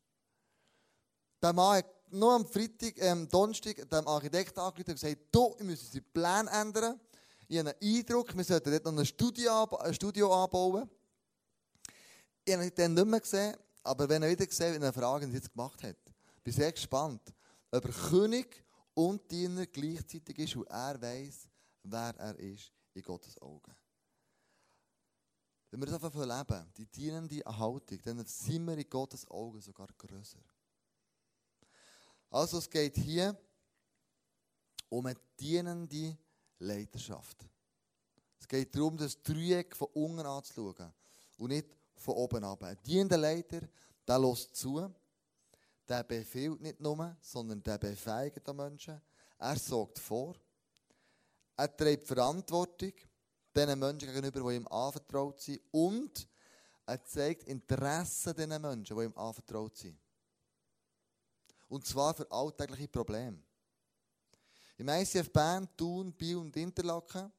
Der 1.44 1.52
Mann 1.52 1.76
hat 1.76 2.11
nur 2.11 2.33
am 2.33 2.46
Freitag, 2.46 2.94
ähm, 3.02 3.28
Donnerstag, 3.28 3.76
dem 3.90 4.09
Architekt 4.09 4.59
angerufen 4.59 4.92
und 4.92 4.98
gesagt, 4.98 5.18
du, 5.30 5.54
wir 5.59 5.66
müssen 5.66 5.85
unseren 5.85 6.04
Plan 6.11 6.46
ändern. 6.48 6.98
Ich 7.46 7.59
habe 7.59 7.76
einen 7.78 7.98
Eindruck, 7.98 8.35
wir 8.35 8.44
sollten 8.44 8.70
dort 8.70 8.85
noch 8.87 8.98
ein 8.98 9.04
Studio, 9.04 9.76
ein 9.76 9.92
Studio 9.92 10.42
anbauen. 10.42 10.88
Ich 12.46 12.54
habe 12.54 12.64
ihn 12.64 12.72
dann 12.74 12.94
nicht 12.94 13.07
mehr 13.07 13.20
gesehen, 13.20 13.59
aber 13.83 14.09
wenn 14.09 14.22
er 14.22 14.30
wieder 14.30 14.46
gesehen, 14.46 14.80
wie 14.80 14.87
er 14.87 14.92
Frage 14.94 15.26
jetzt 15.26 15.52
gemacht 15.52 15.83
hat. 15.83 15.98
Ich 16.38 16.42
bin 16.44 16.54
sehr 16.54 16.72
gespannt, 16.72 17.20
ob 17.70 17.85
er 17.85 17.92
König 17.92 18.64
und 18.94 19.30
Diener 19.30 19.66
gleichzeitig 19.66 20.38
ist 20.38 20.57
und 20.57 20.66
er 20.70 20.98
weiß, 20.98 21.46
wer 21.83 22.14
er 22.16 22.38
ist 22.38 22.72
in 22.94 23.02
Gottes 23.02 23.37
Augen. 23.42 23.76
Wenn 25.70 25.78
wir 25.78 25.87
das 25.88 26.02
einfach 26.02 26.14
leben, 26.14 26.72
die 26.74 26.87
dienende 26.87 27.44
Haltung, 27.44 27.98
dann 28.02 28.24
sind 28.24 28.64
wir 28.64 28.78
in 28.78 28.88
Gottes 28.88 29.30
Augen 29.30 29.61
sogar 29.61 29.88
größer. 29.98 30.40
Also 32.34 32.58
es 32.58 32.68
geht 32.68 32.96
hier 32.96 33.38
um 34.88 35.06
eine 35.06 35.16
dienende 35.38 36.18
Leiterschaft. 36.58 37.46
Es 38.40 38.48
geht 38.48 38.74
darum, 38.74 38.96
das 38.96 39.22
Dreieck 39.22 39.76
von 39.76 39.86
unten 39.94 40.26
anzuschauen 40.26 40.92
und 41.38 41.50
nicht 41.50 41.68
von 41.94 42.14
oben 42.16 42.42
ab. 42.42 42.60
Ein 42.64 42.76
dienender 42.84 43.18
Leiter, 43.18 43.60
der 44.04 44.18
lässt 44.18 44.56
zu, 44.56 44.92
der 45.88 46.02
befiehlt 46.02 46.60
nicht 46.60 46.80
nur, 46.80 47.16
sondern 47.20 47.62
der 47.62 47.78
befeigt 47.78 48.44
den 48.44 48.56
Menschen. 48.56 49.00
Er 49.38 49.56
sorgt 49.56 50.00
vor. 50.00 50.34
Er 51.56 51.76
trägt 51.76 52.02
Verantwortung 52.02 52.94
den 53.54 53.78
Menschen 53.78 54.12
gegenüber, 54.12 54.50
die 54.50 54.56
ihm 54.56 54.66
anvertraut 54.66 55.40
sind. 55.40 55.60
Und 55.70 56.28
er 56.84 57.04
zeigt 57.04 57.44
Interesse 57.44 58.34
den 58.34 58.60
Menschen, 58.60 58.96
die 58.96 59.04
ihm 59.04 59.16
anvertraut 59.16 59.76
sind. 59.76 60.03
Und 61.74 61.84
zwar 61.84 62.14
für 62.14 62.30
alltägliche 62.30 62.87
Probleme. 62.87 63.37
Im 64.76 64.88
ICF 64.88 65.28
Bern, 65.32 65.68
Thun, 65.76 66.12
Biel 66.12 66.37
und 66.37 66.56
Interlaken 66.56 67.32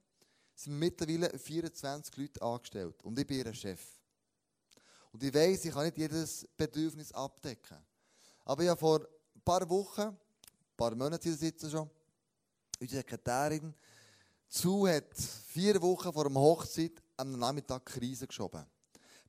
sind 0.54 0.78
mittlerweile 0.78 1.40
24 1.40 2.18
Leute 2.18 2.42
angestellt. 2.42 3.02
Und 3.04 3.18
ich 3.18 3.26
bin 3.26 3.46
ihr 3.46 3.54
Chef. 3.54 3.80
Und 5.14 5.24
ich 5.24 5.34
weiß, 5.34 5.64
ich 5.64 5.74
kann 5.74 5.86
nicht 5.86 5.98
jedes 5.98 6.46
Bedürfnis 6.58 7.14
abdecken. 7.14 7.78
Aber 8.44 8.62
ich 8.62 8.68
habe 8.68 8.78
vor 8.78 9.00
ein 9.00 9.42
paar 9.42 9.70
Wochen, 9.70 10.02
ein 10.02 10.18
paar 10.76 10.94
Monate 10.96 11.34
sitzen 11.34 11.72
schon, 11.72 11.90
unsere 12.78 13.00
Sekretärin 13.00 13.74
zu 14.50 14.86
hat 14.86 15.16
vier 15.48 15.82
Wochen 15.82 16.12
vor 16.12 16.30
der 16.30 16.42
Hochzeit 16.42 17.02
am 17.16 17.40
Nachmittag 17.40 17.86
Krise 17.86 18.28
geschoben. 18.28 18.66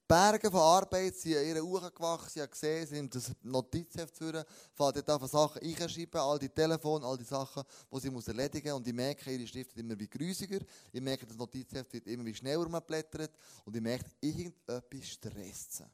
Berge 0.09 0.51
von 0.51 0.61
Arbeit 0.61 1.17
sind 1.17 1.37
an 1.37 1.45
ihre 1.45 1.65
Uhr 1.65 1.91
gewachsen, 1.91 2.31
sie 2.35 2.41
haben 2.41 2.51
gesehen, 2.51 2.87
sie 2.87 2.95
nimmt 2.95 3.15
das 3.15 3.33
Notizheft 3.43 4.17
führen, 4.17 4.45
fährt 4.73 4.97
dort 5.09 5.23
an 5.23 5.29
Sachen 5.29 5.63
einschreiben, 5.63 6.21
all 6.21 6.39
die 6.39 6.49
Telefone, 6.49 7.05
all 7.05 7.17
die 7.17 7.25
Sachen, 7.25 7.65
die 7.91 8.01
sie 8.01 8.11
muss 8.11 8.29
erledigen 8.29 8.69
muss. 8.69 8.79
Und 8.79 8.87
ich 8.87 8.95
merke, 8.95 9.33
ihre 9.33 9.47
Schrift 9.49 9.75
wird 9.75 9.85
immer 9.85 9.99
wie 9.99 10.09
grüsiger, 10.09 10.61
ich 10.93 11.01
merke, 11.01 11.27
das 11.27 11.37
Notizheft 11.37 11.93
wird 11.93 12.07
immer 12.07 12.25
wie 12.25 12.35
schneller 12.35 12.65
umblättert 12.65 13.33
und 13.65 13.75
ich 13.75 13.83
merke, 13.83 14.07
irgendetwas 14.21 15.09
stresst 15.09 15.79
sie. 15.79 15.85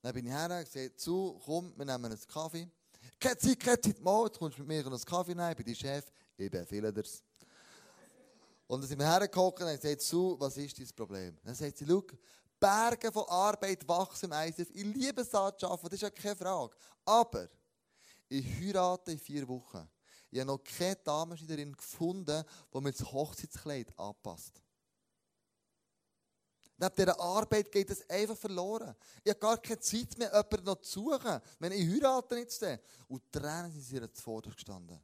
Dann 0.00 0.14
bin 0.14 0.24
ich 0.24 0.32
her 0.32 0.64
gesagt, 0.64 0.98
zu, 0.98 1.38
komm, 1.44 1.74
wir 1.76 1.84
nehmen 1.84 2.06
einen 2.06 2.18
Kaffee. 2.26 2.66
Keine 3.20 3.36
Zeit, 3.36 3.60
keine 3.60 3.80
Zeit, 3.80 4.00
mal, 4.00 4.24
jetzt 4.24 4.38
kommst 4.38 4.56
du 4.56 4.62
mit 4.62 4.68
mir 4.68 4.86
einen 4.86 5.04
Kaffee 5.04 5.34
nehmen, 5.34 5.50
ich 5.50 5.56
bin 5.56 5.66
dein 5.66 5.74
Chef, 5.74 6.04
ich 6.38 6.50
befehle 6.50 6.90
dir's. 6.90 7.22
Und 8.68 8.80
dann 8.80 8.88
sind 8.88 8.98
wir 8.98 9.06
hergekommen 9.06 9.52
und 9.52 9.84
haben 9.84 9.98
zu, 9.98 10.36
was 10.38 10.56
ist 10.56 10.78
dein 10.78 10.88
Problem? 10.96 11.36
Dann 11.42 11.54
sagt 11.54 11.76
sie, 11.76 11.86
schau, 11.86 12.02
Berge 12.60 13.12
von 13.12 13.24
Arbeit 13.28 13.86
wachsen 13.86 14.32
im 14.32 14.32
ICF. 14.32 14.70
Ich 14.70 14.84
liebe 14.84 15.22
es, 15.22 15.30
da 15.30 15.46
arbeiten, 15.46 15.84
das 15.84 15.92
ist 15.94 16.02
ja 16.02 16.10
keine 16.10 16.36
Frage. 16.36 16.76
Aber 17.04 17.48
ich 18.28 18.44
heirate 18.44 19.12
in 19.12 19.18
vier 19.18 19.46
Wochen. 19.48 19.88
Ich 20.30 20.40
habe 20.40 20.48
noch 20.48 20.62
keine 20.62 20.96
Damenschneiderin 20.96 21.72
gefunden, 21.72 22.44
die 22.72 22.80
mir 22.80 22.92
das 22.92 23.12
Hochzeitskleid 23.12 23.98
anpasst. 23.98 24.60
Neben 26.76 26.94
dieser 26.94 27.18
Arbeit 27.18 27.72
geht 27.72 27.90
es 27.90 28.08
einfach 28.08 28.36
verloren. 28.36 28.94
Ich 29.24 29.30
habe 29.30 29.40
gar 29.40 29.58
keine 29.58 29.80
Zeit 29.80 30.16
mehr, 30.16 30.28
jemanden 30.28 30.64
noch 30.64 30.80
zu 30.80 31.10
suchen. 31.10 31.40
Wenn 31.58 31.72
ich 31.72 31.88
heirate 31.88 32.38
jetzt. 32.38 32.64
Und 33.08 33.32
Tränen 33.32 33.72
sind 33.72 34.02
ihr 34.02 34.12
zuvor 34.12 34.42
gestanden. 34.42 35.00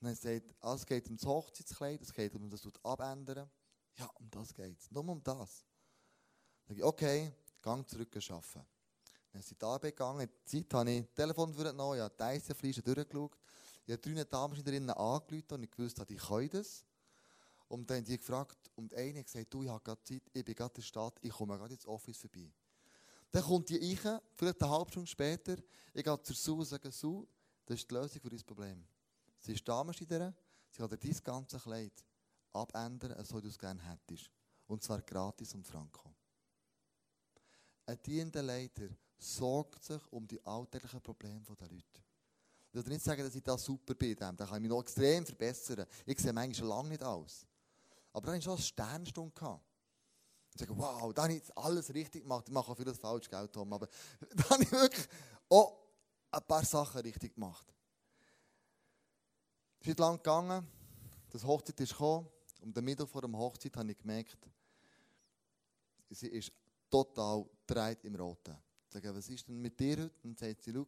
Und 0.00 0.08
er 0.08 0.16
sagt, 0.16 0.54
ah, 0.60 0.74
es 0.74 0.86
geht 0.86 1.06
um 1.10 1.16
das 1.16 1.26
Hochzeitskleid, 1.26 2.00
es 2.00 2.12
geht 2.12 2.34
um 2.34 2.48
das 2.48 2.62
abändern. 2.82 3.50
Ja, 3.96 4.06
um 4.14 4.30
das 4.30 4.54
geht 4.54 4.78
es. 4.78 4.90
Nur 4.90 5.06
um 5.06 5.22
das. 5.22 5.66
Dann 6.70 6.78
ich, 6.78 6.84
okay, 6.84 7.32
gang 7.60 7.88
zurück 7.88 8.14
arbeiten. 8.14 8.64
Dann 9.32 9.42
sind 9.42 9.60
die 9.60 9.66
Arbeit 9.66 9.96
gegangen. 9.96 10.20
In 10.20 10.28
der 10.28 10.46
Zeit 10.46 10.72
habe 10.72 10.90
ich 10.92 11.04
das 11.04 11.14
Telefon 11.16 11.52
genommen, 11.52 11.96
ich 11.96 12.00
habe 12.00 12.14
die 12.16 12.22
Eisenfleische 12.22 12.80
durchgeschaut. 12.80 13.36
Ich 13.86 13.92
habe 13.92 14.00
drei 14.00 14.22
Damen 14.22 14.88
angerufen 14.88 15.54
und 15.54 15.62
ich 15.64 15.76
wusste, 15.76 16.06
ich 16.08 16.18
kann 16.18 16.48
das. 16.48 16.84
Und 17.66 17.90
dann 17.90 17.96
haben 17.96 18.04
die 18.04 18.16
gefragt, 18.16 18.70
und 18.76 18.94
eine 18.94 19.18
hat 19.18 19.26
gesagt, 19.26 19.52
du, 19.52 19.64
ich 19.64 19.68
habe 19.68 19.82
gerade 19.82 20.00
Zeit, 20.04 20.22
ich 20.32 20.44
bin 20.44 20.54
gerade 20.54 20.70
in 20.70 20.74
der 20.76 20.82
Stadt, 20.82 21.18
ich 21.22 21.32
komme 21.32 21.58
gerade 21.58 21.74
ins 21.74 21.86
Office 21.86 22.18
vorbei. 22.18 22.52
Dann 23.32 23.42
kommt 23.42 23.68
die 23.68 23.78
ich, 23.78 24.00
vielleicht 24.36 24.62
eine 24.62 24.70
halbe 24.70 24.90
Stunde 24.92 25.08
später, 25.08 25.56
ich 25.92 26.04
gehe 26.04 26.22
zur 26.22 26.36
Sue 26.36 26.58
und 26.58 26.66
sage, 26.66 26.92
Sue, 26.92 27.26
das 27.66 27.80
ist 27.80 27.90
die 27.90 27.94
Lösung 27.94 28.20
für 28.20 28.30
dein 28.30 28.42
Problem. 28.42 28.86
Sie 29.40 29.54
ist 29.54 29.68
Damenschneiderin, 29.68 30.32
sie 30.70 30.78
kann 30.78 30.88
dir 30.88 30.98
dein 30.98 31.16
ganzes 31.24 31.64
Kleid 31.64 32.04
abändern, 32.52 33.24
so 33.24 33.38
wie 33.38 33.42
du 33.42 33.48
es 33.48 33.58
gerne 33.58 33.82
hättest. 33.82 34.30
Und 34.68 34.84
zwar 34.84 35.02
gratis 35.02 35.52
und 35.54 35.66
franco. 35.66 36.09
Ein 37.90 38.00
dienender 38.04 38.40
Leiter 38.40 38.88
sorgt 39.18 39.82
sich 39.82 40.00
um 40.12 40.24
die 40.24 40.40
alltäglichen 40.46 41.00
Probleme 41.00 41.40
der 41.58 41.66
Leute. 41.66 42.04
Ich 42.68 42.74
will 42.74 42.84
nicht 42.84 43.02
sagen, 43.04 43.24
dass 43.24 43.34
ich 43.34 43.42
da 43.42 43.58
super 43.58 43.94
bin, 43.96 44.14
da 44.14 44.32
kann 44.32 44.54
ich 44.54 44.60
mich 44.60 44.70
noch 44.70 44.80
extrem 44.80 45.26
verbessern. 45.26 45.84
Ich 46.06 46.20
sehe 46.20 46.32
manchmal 46.32 46.54
schon 46.54 46.68
lange 46.68 46.90
nicht 46.90 47.02
aus. 47.02 47.44
Aber 48.12 48.26
dann 48.26 48.34
hatte 48.34 48.38
ich 48.38 48.44
schon 48.44 48.52
eine 48.52 48.62
Sternstunde. 48.62 49.34
Gehabt. 49.34 49.64
Ich 50.54 50.60
sage, 50.60 50.78
wow, 50.78 51.12
da 51.12 51.24
habe 51.24 51.32
ich 51.32 51.42
alles 51.58 51.92
richtig 51.92 52.22
gemacht. 52.22 52.44
Ich 52.46 52.54
mache 52.54 52.70
auch 52.70 52.76
vieles 52.76 52.96
falsch, 52.96 53.28
gell, 53.28 53.48
Tom, 53.48 53.72
aber 53.72 53.88
da 54.36 54.50
habe 54.50 54.62
ich 54.62 54.70
wirklich 54.70 55.08
auch 55.48 55.76
ein 56.30 56.42
paar 56.46 56.64
Sachen 56.64 57.00
richtig 57.00 57.34
gemacht. 57.34 57.74
Es 59.80 59.88
ist 59.88 59.98
lang 59.98 60.18
gegangen, 60.18 60.64
das 61.30 61.42
Hochzeit 61.42 61.80
ist 61.80 61.90
gekommen 61.90 62.28
und 62.60 62.78
am 62.78 62.84
Mittwoch 62.84 63.08
vor 63.08 63.22
der 63.22 63.32
Hochzeit 63.32 63.76
habe 63.76 63.90
ich 63.90 63.98
gemerkt, 63.98 64.48
sie 66.10 66.28
ist 66.28 66.52
total 66.90 67.48
dreht 67.66 68.04
im 68.04 68.16
Roten. 68.16 68.56
Ich 68.86 68.92
sage, 68.92 69.14
was 69.14 69.28
ist 69.28 69.46
denn 69.46 69.60
mit 69.60 69.78
dir 69.78 69.96
heute? 69.96 70.10
Und 70.22 70.40
dann 70.40 70.48
sagt 70.48 70.62
sie, 70.62 70.72
schau, 70.72 70.86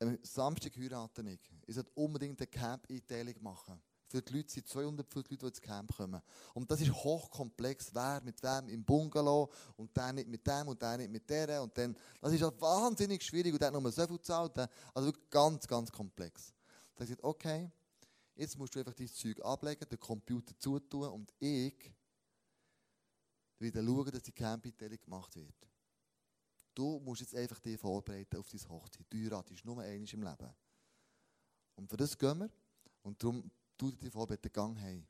am 0.00 0.18
Samstag 0.22 0.76
heiraten 0.76 1.26
ich. 1.26 1.40
Ich 1.66 1.74
sollte 1.74 1.90
unbedingt 1.94 2.40
eine 2.40 2.46
Camp-Einteilung 2.46 3.34
machen. 3.42 3.80
Für 4.10 4.22
die 4.22 4.32
Leute 4.32 4.50
sind 4.50 4.66
250 4.66 5.30
Leute, 5.30 5.36
die 5.36 5.46
ins 5.46 5.60
Camp 5.60 5.94
kommen. 5.94 6.22
Und 6.54 6.70
das 6.70 6.80
ist 6.80 6.92
hochkomplex. 6.92 7.94
Wer 7.94 8.22
mit 8.24 8.42
wem 8.42 8.68
im 8.70 8.82
Bungalow 8.82 9.50
und 9.76 9.94
der 9.94 10.12
nicht 10.14 10.28
mit 10.28 10.46
dem 10.46 10.68
und 10.68 10.80
der 10.80 10.96
nicht 10.96 11.10
mit 11.10 11.28
der. 11.28 11.62
Und 11.62 11.76
dann, 11.76 11.94
das 12.20 12.32
ist 12.32 12.42
wahnsinnig 12.58 13.22
schwierig 13.22 13.52
und 13.52 13.60
der 13.60 13.68
hat 13.68 13.80
nur 13.80 13.92
so 13.92 14.06
viel 14.06 14.20
zahlt. 14.22 14.56
Also 14.94 15.12
ganz, 15.28 15.66
ganz 15.66 15.92
komplex. 15.92 16.54
Dann 16.94 17.06
sagt 17.06 17.22
okay, 17.22 17.70
jetzt 18.34 18.56
musst 18.56 18.74
du 18.74 18.78
einfach 18.78 18.94
dein 18.94 19.08
Zeug 19.08 19.44
ablegen, 19.44 19.86
den 19.86 20.00
Computer 20.00 20.58
zutun 20.58 21.10
und 21.10 21.34
ich 21.38 21.92
wieder 23.60 23.82
schauen, 23.82 24.10
dass 24.10 24.22
die 24.22 24.32
Campingteilung 24.32 24.98
gemacht 25.00 25.36
wird. 25.36 25.68
Du 26.74 27.00
musst 27.00 27.22
jetzt 27.22 27.34
einfach 27.34 27.58
dich 27.58 27.78
vorbereiten 27.78 28.36
auf 28.36 28.48
deine 28.48 28.68
Hochzeit. 28.68 29.06
Du 29.10 29.18
heiratest 29.18 29.64
nur 29.64 29.80
einmal 29.80 30.08
im 30.08 30.22
Leben. 30.22 30.54
Und 31.74 31.90
für 31.90 31.96
das 31.96 32.16
gehen 32.16 32.38
wir. 32.38 32.50
Und 33.02 33.22
darum 33.22 33.50
tut 33.76 34.00
dich 34.00 34.12
vorbereiten, 34.12 34.52
Gang 34.52 34.78
heim. 34.78 34.98
Und 35.00 35.06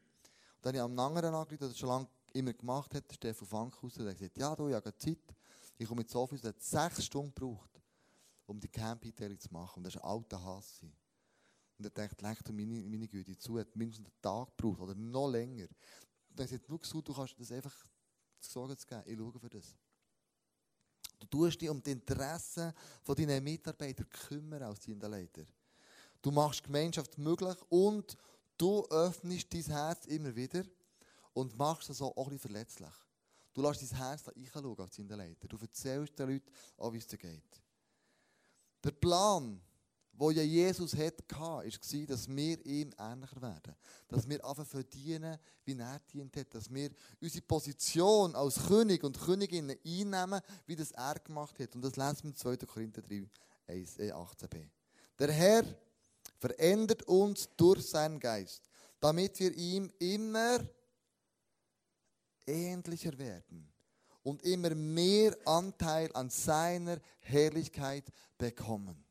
dann 0.62 0.70
habe 0.70 0.76
ich 0.76 0.82
am 0.82 0.98
anderen 0.98 1.34
angerufen, 1.34 1.58
der 1.58 1.68
das 1.68 1.78
schon 1.78 1.88
lange 1.88 2.08
immer 2.32 2.52
gemacht 2.52 2.94
hat, 2.94 3.12
Stefan 3.12 3.46
Fankhauser, 3.46 4.02
der 4.02 4.12
hat 4.12 4.18
gesagt, 4.18 4.38
ja, 4.38 4.54
du, 4.54 4.68
ich 4.68 4.74
habe 4.74 4.96
Zeit. 4.96 5.18
Ich 5.76 5.86
komme 5.86 6.02
ins 6.02 6.14
Office, 6.14 6.40
der 6.40 6.50
hat 6.50 6.62
sechs 6.62 7.04
Stunden 7.04 7.34
gebraucht, 7.34 7.80
um 8.46 8.58
die 8.58 8.68
Campingteilung 8.68 9.38
zu 9.38 9.52
machen. 9.52 9.78
Und 9.78 9.84
das 9.84 9.96
war 9.96 10.04
ein 10.04 10.10
alter 10.10 10.42
Hass. 10.42 10.82
Und 11.78 11.84
er 11.84 11.90
denkt, 11.90 12.20
leg 12.20 12.44
dir 12.44 12.52
meine, 12.52 12.88
meine 12.88 13.08
Güte 13.08 13.38
zu, 13.38 13.58
hat 13.58 13.74
mindestens 13.76 14.06
einen 14.06 14.20
Tag 14.20 14.56
gebraucht 14.56 14.80
oder 14.80 14.94
noch 14.94 15.28
länger. 15.28 15.68
Und 16.30 16.40
dann 16.40 16.48
sagt 16.48 16.68
er, 16.68 16.78
schau, 16.82 17.00
du 17.00 17.14
kannst 17.14 17.38
das 17.38 17.52
einfach 17.52 17.74
Sorge 18.40 18.76
zu 18.76 18.86
geben, 18.86 19.02
ich 19.06 19.16
schaue 19.16 19.38
für 19.38 19.48
das. 19.48 19.74
Du 21.18 21.26
tust 21.26 21.60
dich 21.60 21.68
um 21.68 21.82
die 21.82 21.90
Interessen 21.90 22.72
deiner 23.06 23.40
Mitarbeiter 23.40 24.04
kümmern 24.04 24.62
als 24.62 24.86
Leiter. 24.86 25.44
Du 26.22 26.30
machst 26.30 26.64
Gemeinschaft 26.64 27.18
möglich 27.18 27.56
und 27.68 28.16
du 28.56 28.84
öffnest 28.86 29.52
dein 29.52 29.64
Herz 29.64 30.06
immer 30.06 30.34
wieder 30.34 30.64
und 31.32 31.56
machst 31.56 31.90
es 31.90 32.02
auch 32.02 32.16
ein 32.16 32.24
bisschen 32.24 32.38
verletzlich. 32.38 32.94
Du 33.54 33.62
lässt 33.62 33.82
dein 33.82 33.98
Herz 33.98 34.28
reinschauen 34.28 34.78
als 34.78 34.98
Leiter. 34.98 35.48
Du 35.48 35.56
erzählst 35.58 36.18
den 36.18 36.28
Leuten 36.28 36.52
auch, 36.76 36.92
wie 36.92 36.98
es 36.98 37.06
dir 37.06 37.18
geht. 37.18 37.62
Der 38.84 38.92
Plan 38.92 39.60
wo 40.18 40.32
ja 40.32 40.42
Jesus 40.42 40.96
hatte, 40.96 41.22
war, 41.38 41.62
dass 41.64 42.28
wir 42.28 42.66
ihm 42.66 42.92
ähnlicher 42.98 43.40
werden. 43.40 43.74
Dass 44.08 44.28
wir 44.28 44.44
einfach 44.44 44.66
verdienen, 44.66 45.38
wie 45.64 45.78
er 45.78 46.00
dient 46.12 46.36
hat. 46.36 46.52
Dass 46.54 46.72
wir 46.74 46.90
unsere 47.20 47.42
Position 47.42 48.34
als 48.34 48.66
König 48.66 49.04
und 49.04 49.18
Königin 49.18 49.70
einnehmen, 49.70 50.40
wie 50.66 50.74
das 50.74 50.90
er 50.90 51.20
gemacht 51.20 51.56
hat. 51.60 51.72
Und 51.76 51.82
das 51.82 51.94
lesen 51.94 52.24
wir 52.24 52.30
in 52.30 52.36
2. 52.36 52.56
Korinther 52.66 53.02
3, 53.02 53.28
1, 53.68 53.98
18b. 53.98 54.68
Der 55.20 55.32
Herr 55.32 55.64
verändert 56.36 57.04
uns 57.04 57.48
durch 57.56 57.86
seinen 57.86 58.18
Geist, 58.18 58.68
damit 58.98 59.38
wir 59.38 59.52
ihm 59.54 59.88
immer 60.00 60.58
ähnlicher 62.44 63.16
werden 63.16 63.72
und 64.24 64.42
immer 64.42 64.74
mehr 64.74 65.36
Anteil 65.44 66.10
an 66.14 66.28
seiner 66.28 66.98
Herrlichkeit 67.20 68.04
bekommen 68.36 69.07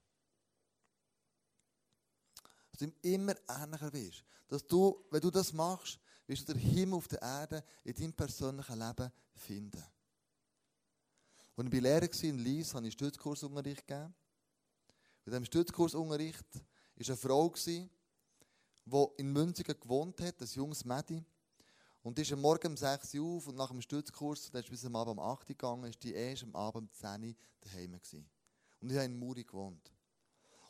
dass 2.77 2.79
du 2.79 2.85
ihm 2.85 2.93
immer 3.01 3.35
ähnlicher 3.49 3.91
wirst. 3.93 4.23
Dass 4.47 4.65
du, 4.65 5.03
wenn 5.09 5.21
du 5.21 5.31
das 5.31 5.51
machst, 5.51 5.99
wirst 6.27 6.47
du 6.47 6.53
den 6.53 6.61
Himmel 6.61 6.95
auf 6.95 7.07
der 7.07 7.21
Erde 7.21 7.63
in 7.83 7.95
deinem 7.95 8.13
persönlichen 8.13 8.79
Leben 8.79 9.11
finden. 9.33 9.83
Als 11.55 11.65
ich 11.65 11.71
bei 11.71 11.79
Lehrer 11.79 12.01
war 12.01 12.23
in 12.23 12.37
Lies, 12.37 12.73
habe 12.73 12.87
ich 12.87 12.93
Stützkursunterricht 12.93 13.87
gegeben. 13.87 14.13
In 15.25 15.31
diesem 15.31 15.45
Stützkursunterricht 15.45 16.45
war 16.55 17.07
eine 17.07 17.17
Frau, 17.17 17.53
die 17.65 17.89
in 19.17 19.33
Münzigen 19.33 19.79
gewohnt 19.79 20.21
hat, 20.21 20.39
ein 20.39 20.47
junges 20.47 20.85
Mädchen. 20.85 21.25
Und 22.03 22.17
die 22.17 22.21
ist 22.21 22.31
am 22.31 22.41
Morgen 22.41 22.67
um 22.67 22.77
6 22.77 23.15
Uhr 23.15 23.37
auf 23.37 23.47
und 23.47 23.55
nach 23.55 23.69
dem 23.69 23.81
Stützkurs, 23.81 24.49
der 24.51 24.61
ist 24.61 24.69
bis 24.69 24.85
am 24.85 24.95
Abend 24.95 25.17
um 25.17 25.19
8 25.19 25.41
Uhr 25.41 25.47
gegangen, 25.47 25.85
ist 25.85 26.01
die 26.03 26.13
erst 26.13 26.43
am 26.43 26.55
Abend 26.55 26.89
um 26.89 26.91
10 26.91 27.23
Uhr 27.23 27.35
daheim 27.59 27.91
gewesen. 27.93 28.29
Und 28.79 28.91
ich 28.91 28.95
habe 28.95 29.05
in 29.05 29.17
Muri 29.17 29.43
gewohnt. 29.43 29.91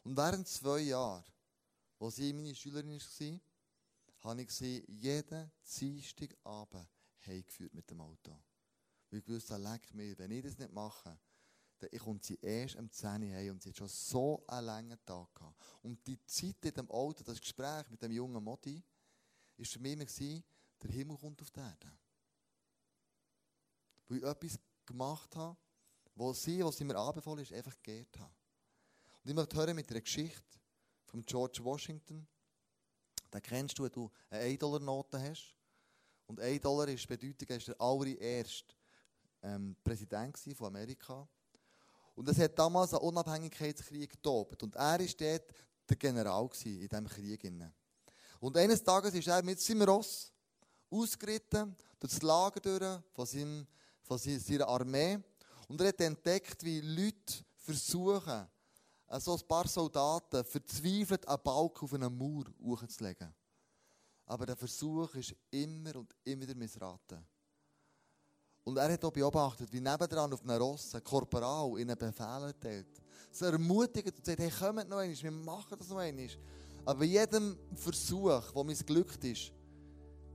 Und 0.04 0.16
während 0.16 0.48
zwei 0.48 0.80
Jahren 0.80 1.24
als 2.00 2.16
sie 2.16 2.34
meine 2.34 2.54
Schülerin 2.56 3.00
war, 3.00 3.40
habe 4.20 4.42
ich 4.42 4.52
sie 4.52 4.84
jeden 4.88 5.52
Dienstagabend 5.80 6.88
heimgeführt 7.26 7.74
mit 7.74 7.90
dem 7.90 8.02
Auto. 8.02 8.38
Weil 9.10 9.20
ich 9.20 9.28
wusste, 9.28 9.58
leck 9.58 9.94
mir, 9.94 10.18
wenn 10.18 10.32
ich 10.32 10.44
das 10.44 10.58
nicht 10.58 10.72
mache, 10.72 11.18
dann 11.80 12.00
kommt 12.00 12.24
sie 12.24 12.38
erst 12.42 12.78
am 12.78 12.92
10 12.92 13.24
Uhr 13.24 13.36
heim 13.36 13.52
und 13.52 13.62
sie 13.62 13.70
hat 13.70 13.78
schon 13.78 13.88
so 13.88 14.44
einen 14.48 14.66
langen 14.66 15.06
Tag 15.06 15.34
gehabt. 15.36 15.64
Und 15.84 16.06
die 16.08 16.24
Zeit 16.26 16.66
in 16.66 16.74
dem 16.74 16.90
Auto, 16.90 17.24
das 17.24 17.40
Gespräch 17.40 17.90
mit 17.90 18.02
dem 18.02 18.12
jungen 18.12 18.44
Modi, 18.44 18.84
war 19.58 19.66
für 19.66 19.80
mich 19.80 19.94
immer, 19.94 20.44
der 20.82 20.92
Himmel 20.92 21.18
kommt 21.18 21.42
auf 21.42 21.52
die 21.52 21.60
Erde. 21.60 21.92
Weil 24.08 24.18
ich 24.18 24.24
etwas 24.24 24.60
gemacht 24.86 25.36
habe, 25.36 25.58
wo 26.16 26.34
sie, 26.34 26.64
wo 26.64 26.72
sie 26.72 26.84
mir 26.84 26.98
anbefohlen 26.98 27.44
ist, 27.44 27.54
einfach 27.54 27.76
geehrt 27.84 28.18
habe. 28.18 28.34
Und 29.24 29.30
ich 29.30 29.36
möchte 29.36 29.56
hören 29.56 29.76
mit 29.76 29.90
einer 29.90 30.02
Geschichte 30.02 30.60
von 31.08 31.24
George 31.26 31.64
Washington. 31.64 32.28
Den 33.34 33.42
kennst 33.42 33.78
du, 33.80 33.84
wenn 33.84 33.92
du 33.92 34.12
eine 34.30 34.44
1-Dollar-Note 34.44 35.20
hast. 35.20 35.56
Und 36.28 36.40
1 36.40 36.62
Dollar 36.62 36.88
ist 36.90 37.08
Bedeutung, 37.08 37.48
er 37.48 37.56
war 37.58 37.66
der 37.66 37.82
allererste 37.82 38.76
ähm, 39.44 39.76
Präsident 39.84 40.38
von 40.38 40.68
Amerika. 40.68 41.28
Und 42.16 42.28
es 42.30 42.40
hat 42.40 42.58
damals 42.58 42.94
einen 42.94 43.04
Unabhängigkeitskrieg 43.04 44.10
getobt. 44.10 44.64
Und 44.64 44.76
er 44.76 45.00
war 45.00 45.08
dort 45.08 45.54
der 45.90 45.98
General 45.98 46.50
in 46.66 46.80
diesem 46.80 47.08
Krieg. 47.08 47.52
Und 48.40 48.58
eines 48.58 48.84
Tages 48.84 49.14
ist 49.14 49.28
er 49.28 49.44
mit 49.44 49.60
seinem 49.60 49.84
Ross 49.84 50.32
ausgeritten 50.90 51.76
durch 52.00 52.14
das 52.14 52.22
Lager 52.22 52.60
durch 52.60 53.02
von, 53.14 53.26
seinem, 53.26 53.68
von 54.02 54.18
seiner 54.18 54.68
Armee. 54.68 55.20
Und 55.68 55.82
er 55.82 55.90
hat 55.90 56.02
entdeckt, 56.02 56.64
wie 56.64 56.82
Leute 56.82 57.44
versuchen, 57.58 58.48
so 59.20 59.34
ein 59.34 59.48
paar 59.48 59.68
Soldaten 59.68 60.44
verzweifelt 60.44 61.28
einen 61.28 61.42
Balken 61.44 61.86
auf 61.86 61.94
einen 61.94 62.18
Mauer 62.18 62.46
hochzulegen. 62.62 63.34
Aber 64.26 64.46
der 64.46 64.58
Versuch 64.58 65.16
ist 65.16 65.36
immer 65.52 65.96
und 65.96 66.14
immer 66.26 66.42
wieder 66.42 66.56
missraten. 66.56 67.26
Und 68.66 68.76
er 68.76 68.92
hat 68.92 69.06
auch 69.06 69.14
beobachtet, 69.14 69.72
wie 69.72 69.80
nebendran 69.80 70.34
auf 70.34 70.44
einem 70.44 70.62
Ross 70.62 70.94
ein 70.94 71.02
Korporal 71.02 71.80
ihnen 71.80 71.98
Befehle 71.98 72.54
teilt. 72.60 73.02
Sie 73.32 73.46
ermutigt 73.46 74.18
und 74.18 74.26
sagt, 74.26 74.40
hey, 74.40 74.52
kommt 74.52 74.90
noch 74.90 74.98
einmal, 74.98 75.24
wir 75.24 75.32
machen 75.32 75.78
das 75.78 75.88
noch 75.88 75.98
einmal. 75.98 76.28
Aber 76.84 77.00
bei 77.00 77.06
jedem 77.06 77.58
Versuch, 77.76 78.52
der 78.52 78.64
missglückt 78.66 79.24
ist, 79.24 79.54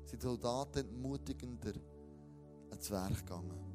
sind 0.07 0.23
die 0.23 0.27
Soldaten 0.27 0.79
entmutigender 0.79 1.75
ans 2.71 2.91
Werk 2.91 3.19
gegangen. 3.19 3.73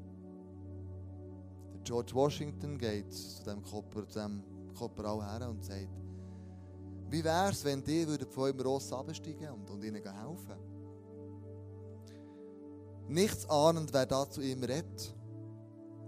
George 1.83 2.15
Washington 2.15 2.79
geht 2.79 3.13
zu 3.13 3.43
dem, 3.43 3.62
Korporal, 3.62 4.07
zu 4.07 4.19
dem 4.19 4.57
Korporal 4.78 5.22
her 5.24 5.50
und 5.50 5.63
sagt, 5.63 5.88
wie 7.10 7.24
wäre 7.24 7.50
es, 7.50 7.63
wenn 7.63 7.84
die 7.84 8.06
von 8.30 8.44
eurem 8.44 8.60
Ross 8.62 8.92
absteigen 8.92 9.50
und, 9.50 9.70
und 9.70 9.84
ihnen 9.84 10.04
helfen 10.04 10.58
Nichts 13.08 13.50
ahnend, 13.50 13.94
wer 13.94 14.06
da 14.06 14.30
zu 14.30 14.42
ihm 14.42 14.62
redet, 14.63 15.16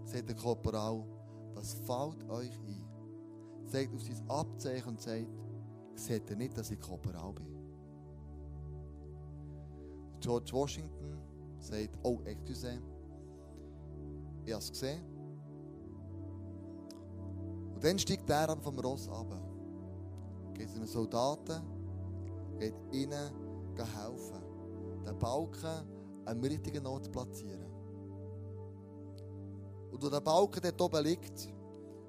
sagt 0.03 0.27
der 0.27 0.35
Korporal, 0.35 1.05
was 1.53 1.73
fällt 1.73 2.29
euch 2.29 2.51
ein? 2.67 2.85
Zeigt 3.67 3.93
auf 3.93 4.01
sein 4.01 4.21
Abzeichen 4.27 4.89
und 4.89 5.01
sagt, 5.01 5.27
seht 5.95 6.29
ihr 6.29 6.35
nicht, 6.35 6.57
dass 6.57 6.71
ich 6.71 6.79
Korporal 6.79 7.33
bin? 7.33 7.47
George 10.19 10.51
Washington 10.51 11.17
sagt, 11.59 11.97
oh, 12.03 12.19
excuse, 12.25 12.81
ich 14.43 14.51
habe 14.51 14.61
es 14.61 14.69
gesehen. 14.69 15.08
Und 17.79 17.85
dann 17.85 17.97
steigt 17.97 18.29
er 18.29 18.57
vom 18.57 18.77
Ross 18.77 19.07
ab. 19.07 19.33
Geht 20.53 20.69
zu 20.69 20.79
den 20.79 20.85
Soldaten, 20.85 21.61
geht 22.59 22.73
ihnen 22.91 23.31
helfen. 23.77 24.43
Den 25.05 25.17
Balken 25.17 25.87
am 26.25 26.41
richtigen 26.41 26.85
Ort 26.85 27.09
platzieren. 27.09 27.71
Und 29.91 30.03
wo 30.03 30.09
der 30.09 30.19
Balken 30.19 30.59
dort 30.61 30.81
oben 30.81 31.05
liegt, 31.05 31.47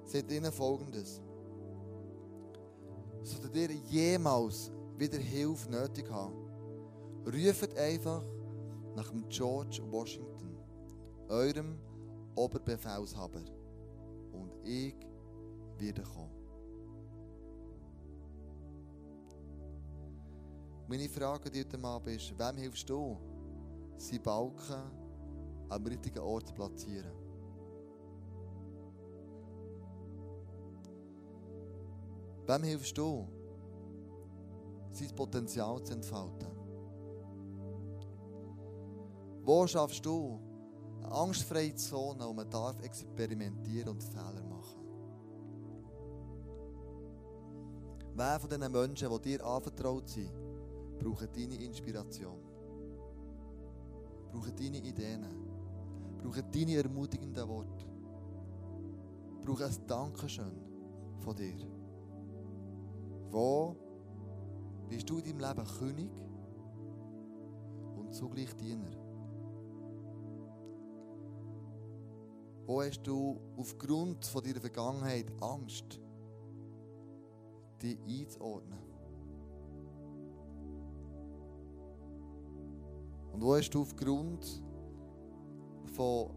sagt 0.03 0.29
ihnen 0.29 0.51
folgendes. 0.51 1.21
Solltet 3.23 3.55
ihr 3.55 3.71
jemals 3.71 4.73
wieder 4.97 5.19
Hilfe 5.19 5.71
nötig 5.71 6.11
haben, 6.11 6.35
ruft 7.25 7.77
einfach 7.77 8.25
nach 8.93 9.09
dem 9.09 9.23
George 9.29 9.81
Washington, 9.89 10.57
eurem 11.29 11.79
Oberbefehlshaber. 12.35 13.39
Und 14.33 14.51
ich 14.65 14.95
werde 15.81 16.03
kommen. 16.03 16.31
Meine 20.87 21.09
Frage 21.09 21.49
an 21.49 21.57
heute 21.57 21.83
Abend 21.83 22.15
ist, 22.15 22.37
wem 22.37 22.57
hilfst 22.57 22.89
du? 22.89 23.17
seine 24.01 24.19
Balken 24.19 24.81
am 25.69 25.85
richtigen 25.85 26.19
Ort 26.19 26.47
zu 26.47 26.53
platzieren. 26.53 27.11
Wem 32.47 32.63
hilfst 32.63 32.97
du, 32.97 33.27
sein 34.91 35.15
Potenzial 35.15 35.81
zu 35.83 35.93
entfalten? 35.93 36.49
Wo 39.43 39.65
schaffst 39.67 40.05
du 40.05 40.39
eine 41.03 41.11
angstfreie 41.11 41.75
Zone, 41.75 42.25
wo 42.27 42.33
man 42.33 42.49
darf 42.49 42.81
experimentieren 42.81 43.89
und 43.89 44.03
Fehler 44.03 44.43
machen? 44.43 44.50
Wer 48.13 48.39
von 48.39 48.49
diesen 48.49 48.71
Menschen, 48.71 49.09
die 49.09 49.21
dir 49.21 49.45
anvertraut 49.45 50.09
sind, 50.09 50.31
braucht 50.99 51.35
deine 51.35 51.55
Inspiration? 51.55 52.51
brauchen 54.31 54.55
deine 54.55 54.77
Ideen, 54.77 55.25
brauchen 56.17 56.51
deine 56.51 56.75
ermutigenden 56.77 57.47
Worte, 57.47 57.85
brauchen 59.43 59.65
ein 59.65 59.87
Dankeschön 59.87 60.55
von 61.19 61.35
dir. 61.35 61.67
Wo 63.29 63.75
bist 64.87 65.09
du 65.09 65.17
in 65.17 65.25
deinem 65.25 65.39
Leben 65.39 65.67
König 65.77 66.11
und 67.97 68.13
zugleich 68.13 68.55
Diener? 68.55 68.91
Wo 72.65 72.81
hast 72.81 73.01
du 73.03 73.39
aufgrund 73.57 74.25
von 74.25 74.43
deiner 74.43 74.61
Vergangenheit 74.61 75.31
Angst, 75.41 75.99
dich 77.81 77.97
einzuordnen? 78.07 78.79
Und 83.33 83.41
wo 83.41 83.55
hast 83.55 83.69
du 83.71 83.81
aufgrund 83.81 84.63
von 85.93 86.31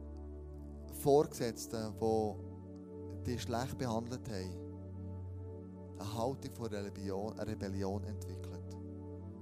Vorgesetzten, 1.02 1.92
die 2.00 3.24
dich 3.24 3.42
schlecht 3.42 3.76
behandelt 3.76 4.28
haben, 4.28 4.64
eine 5.98 6.18
Haltung 6.18 6.54
von 6.54 6.66
Rebellion, 6.66 7.38
Rebellion 7.40 8.04
entwickelt? 8.04 8.76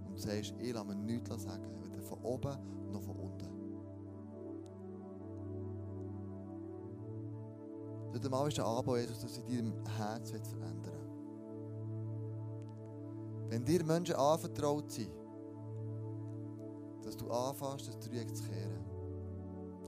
Und 0.08 0.18
sagst, 0.18 0.54
ich 0.58 0.72
lasse 0.72 0.86
mir 0.86 0.94
nichts 0.94 1.42
sagen, 1.42 1.64
weder 1.82 2.02
von 2.02 2.18
oben 2.22 2.56
noch 2.90 3.02
von 3.02 3.16
unten. 3.16 3.52
Heute 8.12 8.28
Mal 8.28 8.48
ist 8.48 8.58
der 8.58 8.66
Anbau, 8.66 8.96
Jesus, 8.96 9.20
dass 9.20 9.38
in 9.38 9.46
deinem 9.46 9.86
Herz 9.96 10.30
verändern. 10.30 11.01
Wenn 13.52 13.66
dir 13.66 13.84
Menschen 13.84 14.14
anvertraut 14.14 14.90
sind, 14.90 15.12
dass 17.02 17.14
du 17.18 17.30
anfängst, 17.30 17.86
das 17.86 17.98
Dreieck 17.98 18.34
zu 18.34 18.44
kehren. 18.44 18.82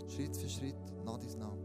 Schritt 0.06 0.36
für 0.36 0.50
Schritt, 0.50 0.76
nach 1.02 1.16
dies 1.16 1.34
nach. 1.38 1.56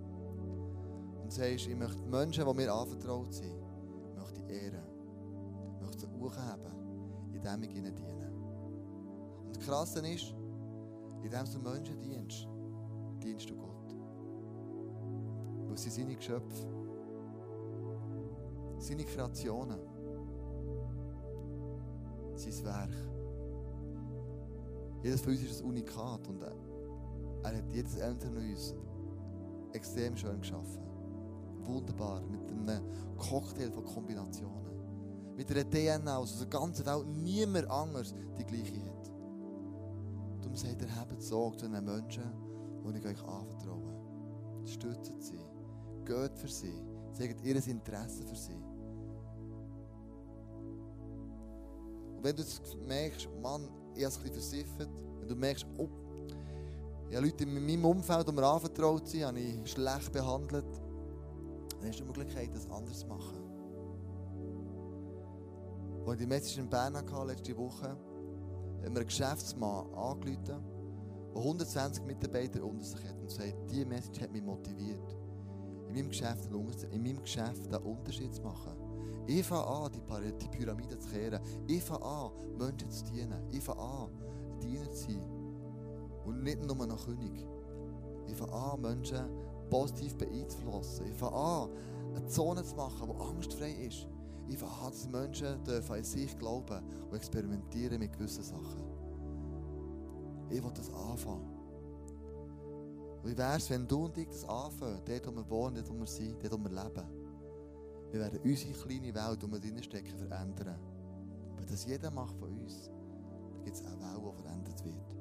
Und 1.21 1.29
sagst, 1.29 1.67
ich 1.67 1.75
möchte 1.75 2.01
die 2.01 2.09
Menschen, 2.09 2.45
die 2.47 2.53
mir 2.53 2.73
anvertraut 2.73 3.33
sind, 3.33 3.53
möchte 4.15 4.39
ich 4.39 4.49
ehren. 4.49 4.87
Ich 5.75 5.81
möchte 5.81 5.99
sie 5.99 6.07
hochheben, 6.07 7.33
indem 7.33 7.63
ich 7.63 7.75
ihnen 7.75 7.93
diene. 7.93 8.31
Und 9.45 9.57
das 9.57 9.65
Krasse 9.65 9.99
ist, 10.07 10.33
indem 11.21 11.51
du 11.51 11.59
Menschen 11.59 11.99
dienst, 11.99 12.47
dienst 13.21 13.49
du 13.49 13.57
Gott. 13.57 13.93
Weil 15.67 15.77
sie 15.77 15.89
seine 15.89 16.15
Geschöpfe, 16.15 16.65
seine 18.77 19.03
Kreationen, 19.03 19.88
sein 22.39 22.65
Werk. 22.65 22.95
Jedes 25.03 25.21
von 25.21 25.31
uns 25.33 25.41
ist 25.43 25.61
ein 25.61 25.67
Unikat 25.67 26.27
und 26.27 26.41
er 26.41 26.51
hat 27.43 27.69
jedes 27.71 27.99
einzelne 27.99 28.39
von 28.39 28.49
uns 28.49 28.75
extrem 29.73 30.15
schön 30.17 30.39
geschaffen. 30.39 30.83
Wunderbar, 31.61 32.21
mit 32.21 32.41
einem 32.49 32.83
Cocktail 33.17 33.71
von 33.71 33.85
Kombinationen. 33.85 35.35
Mit 35.35 35.49
einer 35.51 35.69
DNA 35.69 36.17
aus 36.17 36.37
der 36.37 36.47
ganzen 36.47 36.85
Welt 36.85 37.07
niemand 37.07 37.69
anders 37.69 38.13
die 38.37 38.43
gleiche 38.43 38.83
hat. 38.83 39.11
Darum 40.41 40.55
sagt 40.55 40.81
er, 40.81 40.95
habt 40.95 41.21
Sorge 41.21 41.57
zu 41.57 41.69
den 41.69 41.85
Menschen, 41.85 42.23
die 42.83 42.97
ich 42.97 43.05
euch 43.05 43.23
anvertraue. 43.23 43.93
Stützt 44.65 45.13
sie, 45.21 45.39
geht 46.05 46.37
für 46.37 46.47
sie, 46.47 46.83
zeigt 47.13 47.41
ihr 47.45 47.55
Interesse 47.55 48.23
für 48.25 48.35
sie. 48.35 48.68
Und 52.19 52.25
wenn 52.25 52.35
du 52.35 52.43
merkst, 52.85 53.29
Mann, 53.41 53.69
ich 53.95 54.03
habe 54.03 54.13
es 54.13 54.17
versiffert. 54.17 54.89
Wenn 55.21 55.29
du 55.29 55.35
merkst, 55.37 55.65
oh, 55.77 55.87
ich 57.09 57.15
habe 57.15 57.25
Leute 57.25 57.45
in 57.45 57.53
meinem 57.53 57.85
Umfeld, 57.85 58.27
die 58.27 58.33
mir 58.33 58.45
anvertraut 58.45 59.07
sind, 59.07 59.23
habe 59.23 59.39
ich 59.39 59.71
schlecht 59.71 60.11
behandelt, 60.11 60.65
dann 61.79 61.87
hast 61.87 62.01
du 62.01 62.03
die 62.03 62.07
Möglichkeit, 62.09 62.53
das 62.53 62.69
anders 62.69 62.99
zu 62.99 63.07
machen. 63.07 63.39
Als 66.05 66.13
ich 66.15 66.19
die 66.19 66.27
Message 66.27 66.57
in 66.57 66.69
Bern 66.69 66.97
hatte, 66.97 67.25
letzte 67.25 67.55
Woche, 67.55 67.87
hat 67.87 68.91
mir 68.91 68.99
ein 68.99 69.05
Geschäftsmann 69.05 69.87
angerufen, 69.93 70.43
der 70.45 71.41
120 71.41 72.03
Mitarbeiter 72.03 72.61
unter 72.65 72.83
sich 72.83 73.01
hat 73.07 73.17
und 73.17 73.31
sagt, 73.31 73.55
diese 73.71 73.85
Message 73.85 74.19
hat 74.19 74.33
mich 74.33 74.43
motiviert. 74.43 75.15
in 75.87 75.93
meinem 75.93 76.09
Geschäft 76.09 77.73
einen 77.73 77.83
Unterschied 77.85 78.35
zu 78.35 78.41
machen. 78.41 78.88
Ich 79.27 79.45
fange 79.45 79.67
an, 79.67 79.91
die, 79.91 80.37
die 80.37 80.47
Pyramide 80.49 80.97
zu 80.97 81.09
kehren. 81.09 81.41
Ich 81.67 81.83
fange 81.83 82.03
an, 82.03 82.31
Menschen 82.57 82.91
zu 82.91 83.03
dienen. 83.05 83.41
Ich 83.51 83.63
fange 83.63 83.81
an, 83.81 84.09
Diener 84.61 84.91
zu 84.91 85.03
sein. 85.03 85.23
Und 86.25 86.43
nicht 86.43 86.65
nur 86.65 86.75
noch 86.87 87.05
König. 87.05 87.45
Ich 88.27 88.35
fange 88.35 88.53
an, 88.53 88.81
Menschen 88.81 89.29
positiv 89.69 90.15
beeinflussen. 90.17 91.05
Ich 91.07 91.17
fange 91.17 91.35
an, 91.35 91.69
eine 92.15 92.25
Zone 92.27 92.63
zu 92.63 92.75
machen, 92.75 93.09
die 93.09 93.23
angstfrei 93.23 93.71
ist. 93.71 94.07
Ich 94.47 94.57
fange 94.57 94.71
an, 94.71 94.91
dass 94.91 95.09
Menschen 95.09 95.63
dürfen 95.63 95.95
an 95.95 96.03
sich 96.03 96.37
glauben 96.37 96.83
und 97.09 97.15
experimentieren 97.15 97.99
mit 97.99 98.13
gewissen 98.13 98.43
Sachen. 98.43 98.83
Ich 100.49 100.63
will 100.63 100.71
das 100.73 100.91
anfangen. 100.91 101.59
Wie 103.23 103.37
wäre 103.37 103.57
es, 103.57 103.69
wenn 103.69 103.87
du 103.87 104.05
und 104.05 104.17
ich 104.17 104.27
das 104.27 104.47
anfangen, 104.47 105.01
dort 105.05 105.27
wo 105.27 105.35
wir 105.35 105.49
wohnen, 105.49 105.75
dort 105.75 105.89
wo 105.89 105.99
wir 105.99 106.07
sind, 106.07 106.41
dort 106.41 106.53
wo 106.53 106.57
wir 106.57 106.83
leben? 106.83 107.18
Wir 108.11 108.19
werden 108.19 108.39
unsere 108.43 108.73
kleine 108.73 109.13
Welt, 109.13 109.43
die 109.43 109.51
wir 109.51 109.59
drinnen 109.59 109.83
stecken, 109.83 110.17
verändern. 110.17 110.79
Wenn 111.55 111.65
das 111.67 111.85
jeder 111.85 112.11
macht 112.11 112.35
von 112.37 112.49
uns, 112.49 112.89
dann 113.53 113.63
gibt 113.63 113.75
es 113.75 113.83
eine 113.83 113.99
Welt, 113.99 114.35
die 114.37 114.41
verändert 114.41 114.85
wird. 114.85 115.15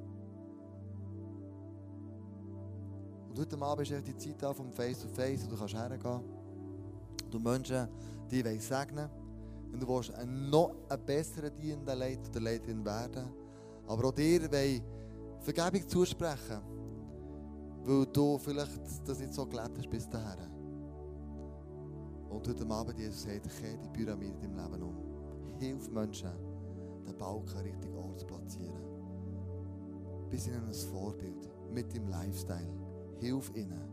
Und 3.28 3.38
heute 3.38 3.62
Abend 3.62 3.90
ist 3.90 4.06
die 4.06 4.16
Zeit 4.16 4.42
da 4.42 4.54
vom 4.54 4.72
Face-to-Face 4.72 5.44
und 5.44 5.52
du 5.52 5.56
kannst 5.56 5.74
hergehen. 5.74 6.20
Du 7.30 7.38
Menschen, 7.38 7.88
die 8.30 8.44
wollen 8.44 8.60
segnen. 8.60 9.08
Und 9.72 9.82
du 9.82 9.88
willst 9.88 10.14
ein 10.14 10.48
noch 10.48 10.74
ein 10.88 11.04
besserer 11.04 11.50
dienender 11.50 11.94
Leiter 11.94 12.30
oder 12.30 12.40
Leiterin 12.40 12.84
werden. 12.84 13.28
Aber 13.86 14.08
auch 14.08 14.12
dir 14.12 14.50
wollen 14.50 14.82
Vergebung 15.40 15.86
zusprechen 15.88 16.78
weil 17.88 18.06
du 18.06 18.38
vielleicht 18.38 18.80
das 19.06 19.18
nicht 19.18 19.32
so 19.32 19.46
gelebt 19.46 19.78
hast 19.78 19.90
bis 19.90 20.08
dahin. 20.08 20.57
Und 22.38 22.46
heute 22.46 22.70
Abend 22.70 22.96
Jesus 22.96 23.24
sagt, 23.24 23.48
kehre 23.60 23.76
die 23.78 23.88
Pyramide 23.88 24.38
in 24.44 24.54
deinem 24.54 24.70
Leben 24.70 24.82
um. 24.84 25.58
Hilf 25.58 25.90
Menschen, 25.90 26.30
den 27.04 27.18
Balken 27.18 27.58
richtig 27.58 27.92
Ort 27.96 28.20
zu 28.20 28.26
platzieren. 28.26 28.80
Bis 30.30 30.46
ihnen 30.46 30.64
ein 30.64 30.72
Vorbild 30.72 31.50
mit 31.72 31.92
dem 31.92 32.06
Lifestyle. 32.06 32.70
Hilf 33.18 33.50
ihnen. 33.56 33.90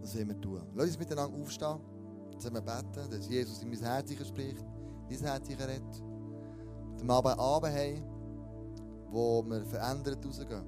Das 0.00 0.16
wollen 0.16 0.26
wir 0.26 0.40
tun. 0.40 0.60
Lass 0.74 0.88
uns 0.88 0.98
miteinander 0.98 1.38
aufstehen. 1.40 1.78
Wir 2.42 2.60
beten, 2.60 3.08
dass 3.08 3.28
Jesus 3.28 3.62
in 3.62 3.70
mein 3.70 3.78
Herz 3.78 4.10
spricht, 4.10 4.66
dein 5.08 5.18
Herz 5.20 5.48
redet. 5.50 6.02
Und 7.00 7.06
wir 7.06 7.14
Abend 7.14 7.38
Abend 7.38 7.74
haben, 7.76 8.02
wo 9.08 9.44
wir 9.44 9.64
verändert 9.66 10.26
rausgehen 10.26 10.64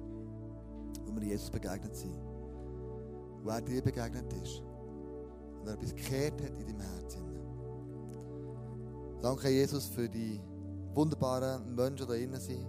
wo 1.05 1.13
wir 1.13 1.27
Jesus 1.27 1.49
begegnet 1.49 1.93
sind. 1.93 2.15
Wo 3.43 3.49
er 3.49 3.61
dir 3.61 3.81
begegnet 3.81 4.31
ist. 4.41 4.63
Und 5.65 5.71
er 5.71 5.73
etwas 5.73 5.95
gekehrt 5.95 6.39
hat 6.43 6.55
in 6.59 6.67
deinem 6.67 6.79
Herzen. 6.79 7.23
Danke, 9.19 9.49
Jesus, 9.49 9.87
für 9.87 10.07
die 10.07 10.39
wunderbaren 10.93 11.73
Menschen, 11.73 11.95
die 11.95 12.01
da 12.01 12.13
drinnen 12.13 12.39
sind. 12.39 12.67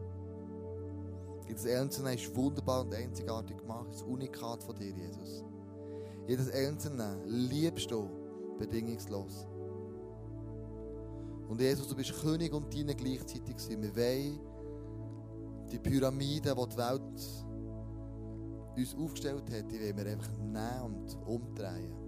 Jedes 1.46 1.66
Einzelne 1.66 2.14
ist 2.14 2.34
wunderbar 2.34 2.86
und 2.86 2.94
einzigartig 2.94 3.58
gemacht. 3.58 3.88
Das 3.90 4.00
Unikat 4.00 4.62
von 4.62 4.74
dir, 4.76 4.92
Jesus. 4.92 5.44
Jedes 6.26 6.50
Einzelne 6.50 7.22
liebst 7.26 7.90
du 7.90 8.08
bedingungslos. 8.58 9.46
Und 11.48 11.60
Jesus, 11.60 11.88
du 11.88 11.96
bist 11.96 12.18
König 12.22 12.54
und 12.54 12.72
Diener 12.72 12.94
gleichzeitig. 12.94 13.56
Wir 13.68 13.94
wollen 13.94 14.40
die 15.70 15.78
Pyramide, 15.78 16.54
die 16.54 16.68
die 16.68 16.76
Welt 16.78 17.02
uns 18.74 18.94
aufgestellt 18.96 19.44
hat, 19.52 19.70
die 19.70 19.80
wollen 19.80 19.96
wir 19.98 20.06
einfach 20.06 20.32
nehmen 20.38 20.82
und 20.82 21.14
umdrehen. 21.26 22.05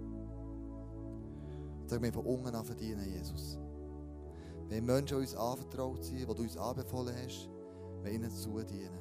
Sagen 1.89 2.03
wir 2.03 2.13
von 2.13 2.23
unten 2.23 2.53
an 2.53 2.63
verdienen, 2.63 3.03
Jesus. 3.03 3.57
Wenn 4.67 4.85
Menschen 4.85 5.17
uns 5.17 5.35
anvertraut 5.35 6.03
sind, 6.03 6.19
die 6.19 6.25
du 6.25 6.43
uns 6.43 6.55
anbefohlen 6.55 7.15
hast, 7.25 7.49
wir 8.03 8.11
ihnen 8.11 8.29
zudienen. 8.29 8.99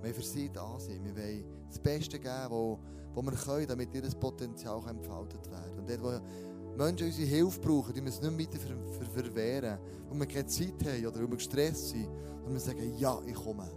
Wir 0.00 0.14
für 0.14 0.22
sie 0.22 0.48
da 0.48 0.80
sein. 0.80 1.04
Wir 1.04 1.14
wollen 1.14 1.44
das 1.68 1.78
Beste 1.78 2.18
geben, 2.18 2.50
wo 2.50 2.78
wir 3.22 3.32
können, 3.32 3.66
damit 3.66 3.94
ihr 3.94 4.02
Potenzial 4.18 4.80
entfaltet 4.88 5.50
werden 5.50 5.78
Und 5.78 5.90
dort, 5.90 6.02
wo 6.02 6.82
Menschen 6.82 7.08
unsere 7.08 7.28
Hilfe 7.28 7.60
brauchen, 7.60 7.92
die 7.92 8.00
wir 8.00 8.08
es 8.08 8.22
nicht 8.22 8.38
weiter 8.38 8.58
ver 8.58 8.76
ver 8.90 9.22
verwehren, 9.22 9.78
wo 10.08 10.18
wir 10.18 10.26
keine 10.26 10.46
Zeit 10.46 10.82
haben 10.86 11.06
oder 11.06 11.16
wo 11.22 11.28
wir 11.28 11.36
gestresst 11.36 11.90
sind, 11.90 12.08
und 12.46 12.54
wir 12.54 12.60
sagen, 12.60 12.96
ja, 12.96 13.20
ich 13.26 13.34
komme. 13.34 13.68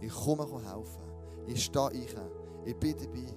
Ich 0.00 0.12
komme 0.12 0.44
helfen. 0.44 1.04
Ich 1.46 1.62
stehe 1.62 1.92
ich. 1.92 2.12
Ich 2.64 2.76
bin 2.76 2.96
dabei. 2.98 3.32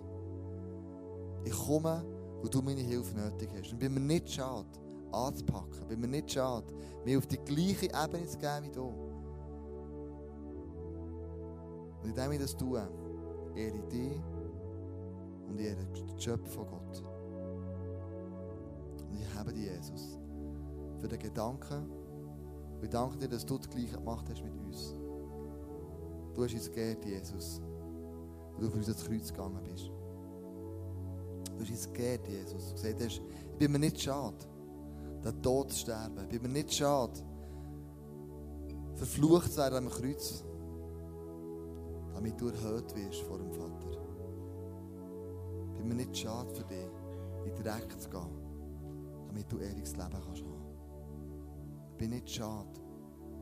Ich 1.44 1.54
komme, 1.54 2.04
wo 2.42 2.48
du 2.48 2.62
meine 2.62 2.82
Hilfe 2.82 3.16
nötig 3.18 3.50
hast. 3.58 3.72
Und 3.72 3.80
bin 3.80 3.94
mir 3.94 4.00
nicht 4.00 4.30
schade, 4.30 4.68
anzupacken. 5.12 5.88
Bin 5.88 6.00
mir 6.00 6.08
nicht 6.08 6.32
schade, 6.32 6.74
mich 7.06 7.18
auf 7.18 7.28
die 7.28 7.38
gleiche 7.38 7.88
Ebene 7.88 8.26
zu 8.28 8.38
geben 8.38 8.64
wie 8.64 8.72
du. 8.72 8.88
Und 12.02 12.10
indem 12.10 12.32
ich 12.32 12.40
das 12.40 12.56
tue, 12.56 12.88
ehre 13.56 13.78
ich 13.78 13.88
dich 13.88 14.22
und 15.48 15.60
ehre 15.60 15.86
den 15.86 16.20
Schöpfer 16.20 16.48
von 16.48 16.68
Gott. 16.68 17.04
Und 19.10 19.20
ich 19.20 19.36
habe 19.36 19.54
dich, 19.54 19.66
Jesus, 19.66 20.18
für 21.00 21.08
den 21.08 21.20
Gedanken. 21.20 21.90
Und 22.76 22.84
ich 22.84 22.90
danke 22.90 23.18
dir, 23.18 23.28
dass 23.28 23.46
du 23.46 23.58
das 23.58 23.70
Gleiche 23.70 23.98
gemacht 23.98 24.30
hast 24.30 24.44
mit 24.44 24.54
uns. 24.54 24.96
Du 26.34 26.44
hast 26.44 26.54
uns 26.54 26.72
geehrt, 26.72 27.04
Jesus 27.04 27.62
weil 28.60 28.68
du 28.68 28.72
für 28.72 28.78
uns 28.78 28.88
ins 28.88 29.06
Kreuz 29.06 29.32
gegangen 29.32 29.60
bist. 29.64 29.92
Du 31.60 31.66
hast 31.66 31.72
uns 31.72 31.94
gegeben, 31.94 32.24
Jesus. 32.26 32.70
Du 32.70 32.74
gesagt 32.76 33.02
hast, 33.04 33.22
ich 33.52 33.58
bin 33.58 33.72
mir 33.74 33.80
nicht 33.80 34.00
schade, 34.02 34.38
den 35.26 35.42
Tod 35.42 35.74
zu 35.74 35.80
sterben. 35.80 36.24
Ich 36.24 36.30
bin 36.30 36.42
mir 36.44 36.60
nicht 36.60 36.74
schade, 36.74 37.20
verflucht 38.96 39.52
zu 39.52 39.58
werden 39.58 39.86
am 39.86 39.90
Kreuz, 39.90 40.46
damit 42.14 42.40
du 42.40 42.48
erhöht 42.48 42.96
wirst 42.96 43.24
vor 43.24 43.40
dem 43.40 43.52
Vater. 43.52 43.90
Ich 45.72 45.78
bin 45.80 45.90
mir 45.90 45.96
nicht 45.96 46.16
schade 46.16 46.50
für 46.56 46.64
dich, 46.64 46.88
in 47.46 47.54
den 47.54 47.64
Dreck 47.64 48.00
zu 48.00 48.10
gehen, 48.10 49.28
damit 49.28 49.52
du 49.52 49.58
ewiges 49.58 49.98
Leben 49.98 50.12
kannst 50.12 50.44
haben. 50.44 50.78
Ich 51.92 51.98
bin 51.98 52.12
nicht 52.12 52.30
schade, 52.30 52.70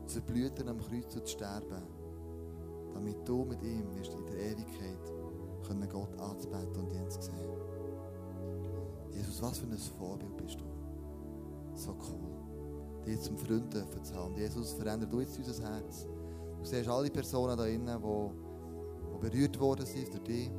zu 0.06 0.14
verblüten 0.14 0.68
am 0.68 0.80
Kreuz 0.80 1.14
und 1.14 1.24
zu 1.24 1.34
sterben 1.34 1.84
damit 2.94 3.28
du 3.28 3.44
mit 3.44 3.62
ihm 3.62 3.84
wirst 3.94 4.12
in 4.12 4.26
der 4.26 4.38
Ewigkeit 4.38 5.12
können 5.64 5.88
Gott 5.88 6.18
anzubeten 6.18 6.82
und 6.82 6.92
ihn 6.92 7.08
zu 7.08 7.20
sehen. 7.20 7.57
Jesus, 9.18 9.42
was 9.42 9.58
für 9.58 9.66
ein 9.66 9.76
Vorbild 9.76 10.36
bist 10.36 10.60
du. 10.60 10.64
So 11.74 11.90
cool. 11.90 13.04
Dich 13.04 13.20
zum 13.20 13.36
Freund 13.36 13.72
dürfen 13.72 14.04
zu 14.04 14.14
haben. 14.14 14.36
Jesus, 14.36 14.72
verändere 14.74 15.10
du 15.10 15.20
jetzt 15.20 15.36
unser 15.38 15.62
Herz. 15.64 16.06
Du 16.58 16.64
siehst 16.64 16.88
alle 16.88 17.10
Personen 17.10 17.56
da 17.56 17.66
innen, 17.66 18.00
die, 18.00 18.30
die 19.12 19.28
berührt 19.28 19.58
worden 19.58 19.86
sind 19.86 20.08
durch 20.08 20.22
dich. 20.22 20.50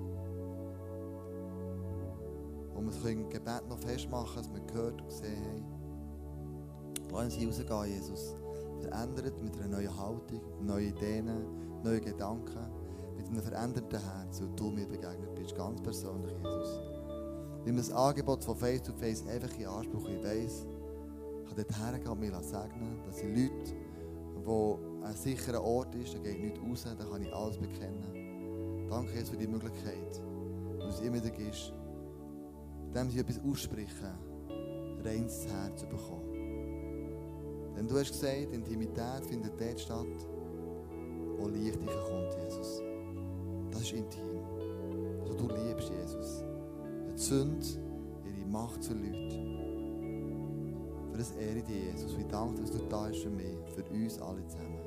Wo 2.73 2.81
wir 2.81 2.91
das 2.91 3.03
Gebet 3.03 3.69
noch 3.69 3.79
festmachen 3.79 4.35
dass 4.35 4.53
wir 4.53 4.61
gehört 4.61 5.01
und 5.01 5.07
gesehen 5.07 5.45
haben. 5.45 5.79
Lass 7.11 7.35
uns 7.37 7.59
rausgehen, 7.59 7.95
Jesus. 7.95 8.35
Verändert 8.81 9.41
mit 9.41 9.55
einer 9.57 9.77
neuen 9.77 9.97
Haltung, 9.97 10.41
neuen 10.61 10.89
Ideen, 10.89 11.29
neue 11.83 12.01
Gedanken, 12.01 12.67
mit 13.17 13.27
einem 13.27 13.41
veränderten 13.41 13.99
Herz, 13.99 14.41
weil 14.41 14.49
du 14.55 14.69
mir 14.69 14.87
begegnet 14.87 15.33
bist, 15.35 15.55
ganz 15.55 15.81
persönlich, 15.81 16.33
Jesus. 16.37 16.88
Nimm 17.65 17.77
das 17.77 17.91
Angebot 17.91 18.43
von 18.43 18.55
Face 18.55 18.81
to 18.83 18.93
Face 18.93 19.25
einfach 19.27 19.57
in 19.57 19.65
Anspruch. 19.65 20.07
Ich 20.09 20.23
weiss, 20.23 20.65
ich 21.43 21.47
kann 21.47 21.55
dort 21.55 21.79
hergehen 21.79 22.11
und 22.11 22.19
mich 22.19 22.31
segnen, 22.41 23.01
dass 23.05 23.17
die 23.17 23.27
Leute, 23.27 23.75
wo 24.43 24.79
ein 25.03 25.15
sicherer 25.15 25.63
Ort 25.63 25.93
ist, 25.95 26.13
da 26.13 26.19
geht 26.19 26.39
nichts 26.41 26.59
raus, 26.59 26.85
da 26.97 27.03
kann 27.03 27.21
ich 27.21 27.33
alles 27.33 27.57
bekennen. 27.57 28.87
Danke 28.89 29.13
Jesus 29.13 29.29
für 29.29 29.37
die 29.37 29.47
Möglichkeit, 29.47 30.21
die 30.81 30.87
es 30.87 30.99
immer 31.01 31.17
wieder 31.17 31.29
gibt, 31.29 31.73
indem 32.87 33.09
sie 33.09 33.19
etwas 33.19 33.39
aussprechen, 33.39 34.17
reines 35.03 35.45
Herz 35.47 35.81
zu 35.81 35.87
bekommen. 35.87 36.29
Denn 37.75 37.87
du 37.87 37.97
hast 37.97 38.11
gesagt, 38.11 38.51
Intimität 38.51 39.25
findet 39.27 39.59
dort 39.59 39.79
statt, 39.79 40.07
wo 41.37 41.47
Licht 41.47 41.79
kommt, 41.79 42.35
Jesus. 42.43 42.81
Das 43.71 43.81
ist 43.81 43.93
intim. 43.93 44.43
Also 45.21 45.35
du 45.35 45.47
liebst 45.47 45.89
Jesus. 45.89 46.48
Sünde, 47.19 47.67
ihre 48.25 48.47
Macht 48.47 48.81
zu 48.81 48.93
Leuten. 48.93 50.39
Für 51.11 51.17
das 51.17 51.31
ehre 51.31 51.61
dich, 51.61 51.91
Jesus. 51.91 52.17
Wir 52.17 52.25
danken, 52.25 52.61
dass 52.61 52.71
du 52.71 52.77
da 52.87 53.07
bist 53.07 53.23
für 53.23 53.29
mich, 53.29 53.57
für 53.75 53.83
uns 53.93 54.21
alle 54.21 54.45
zusammen. 54.47 54.78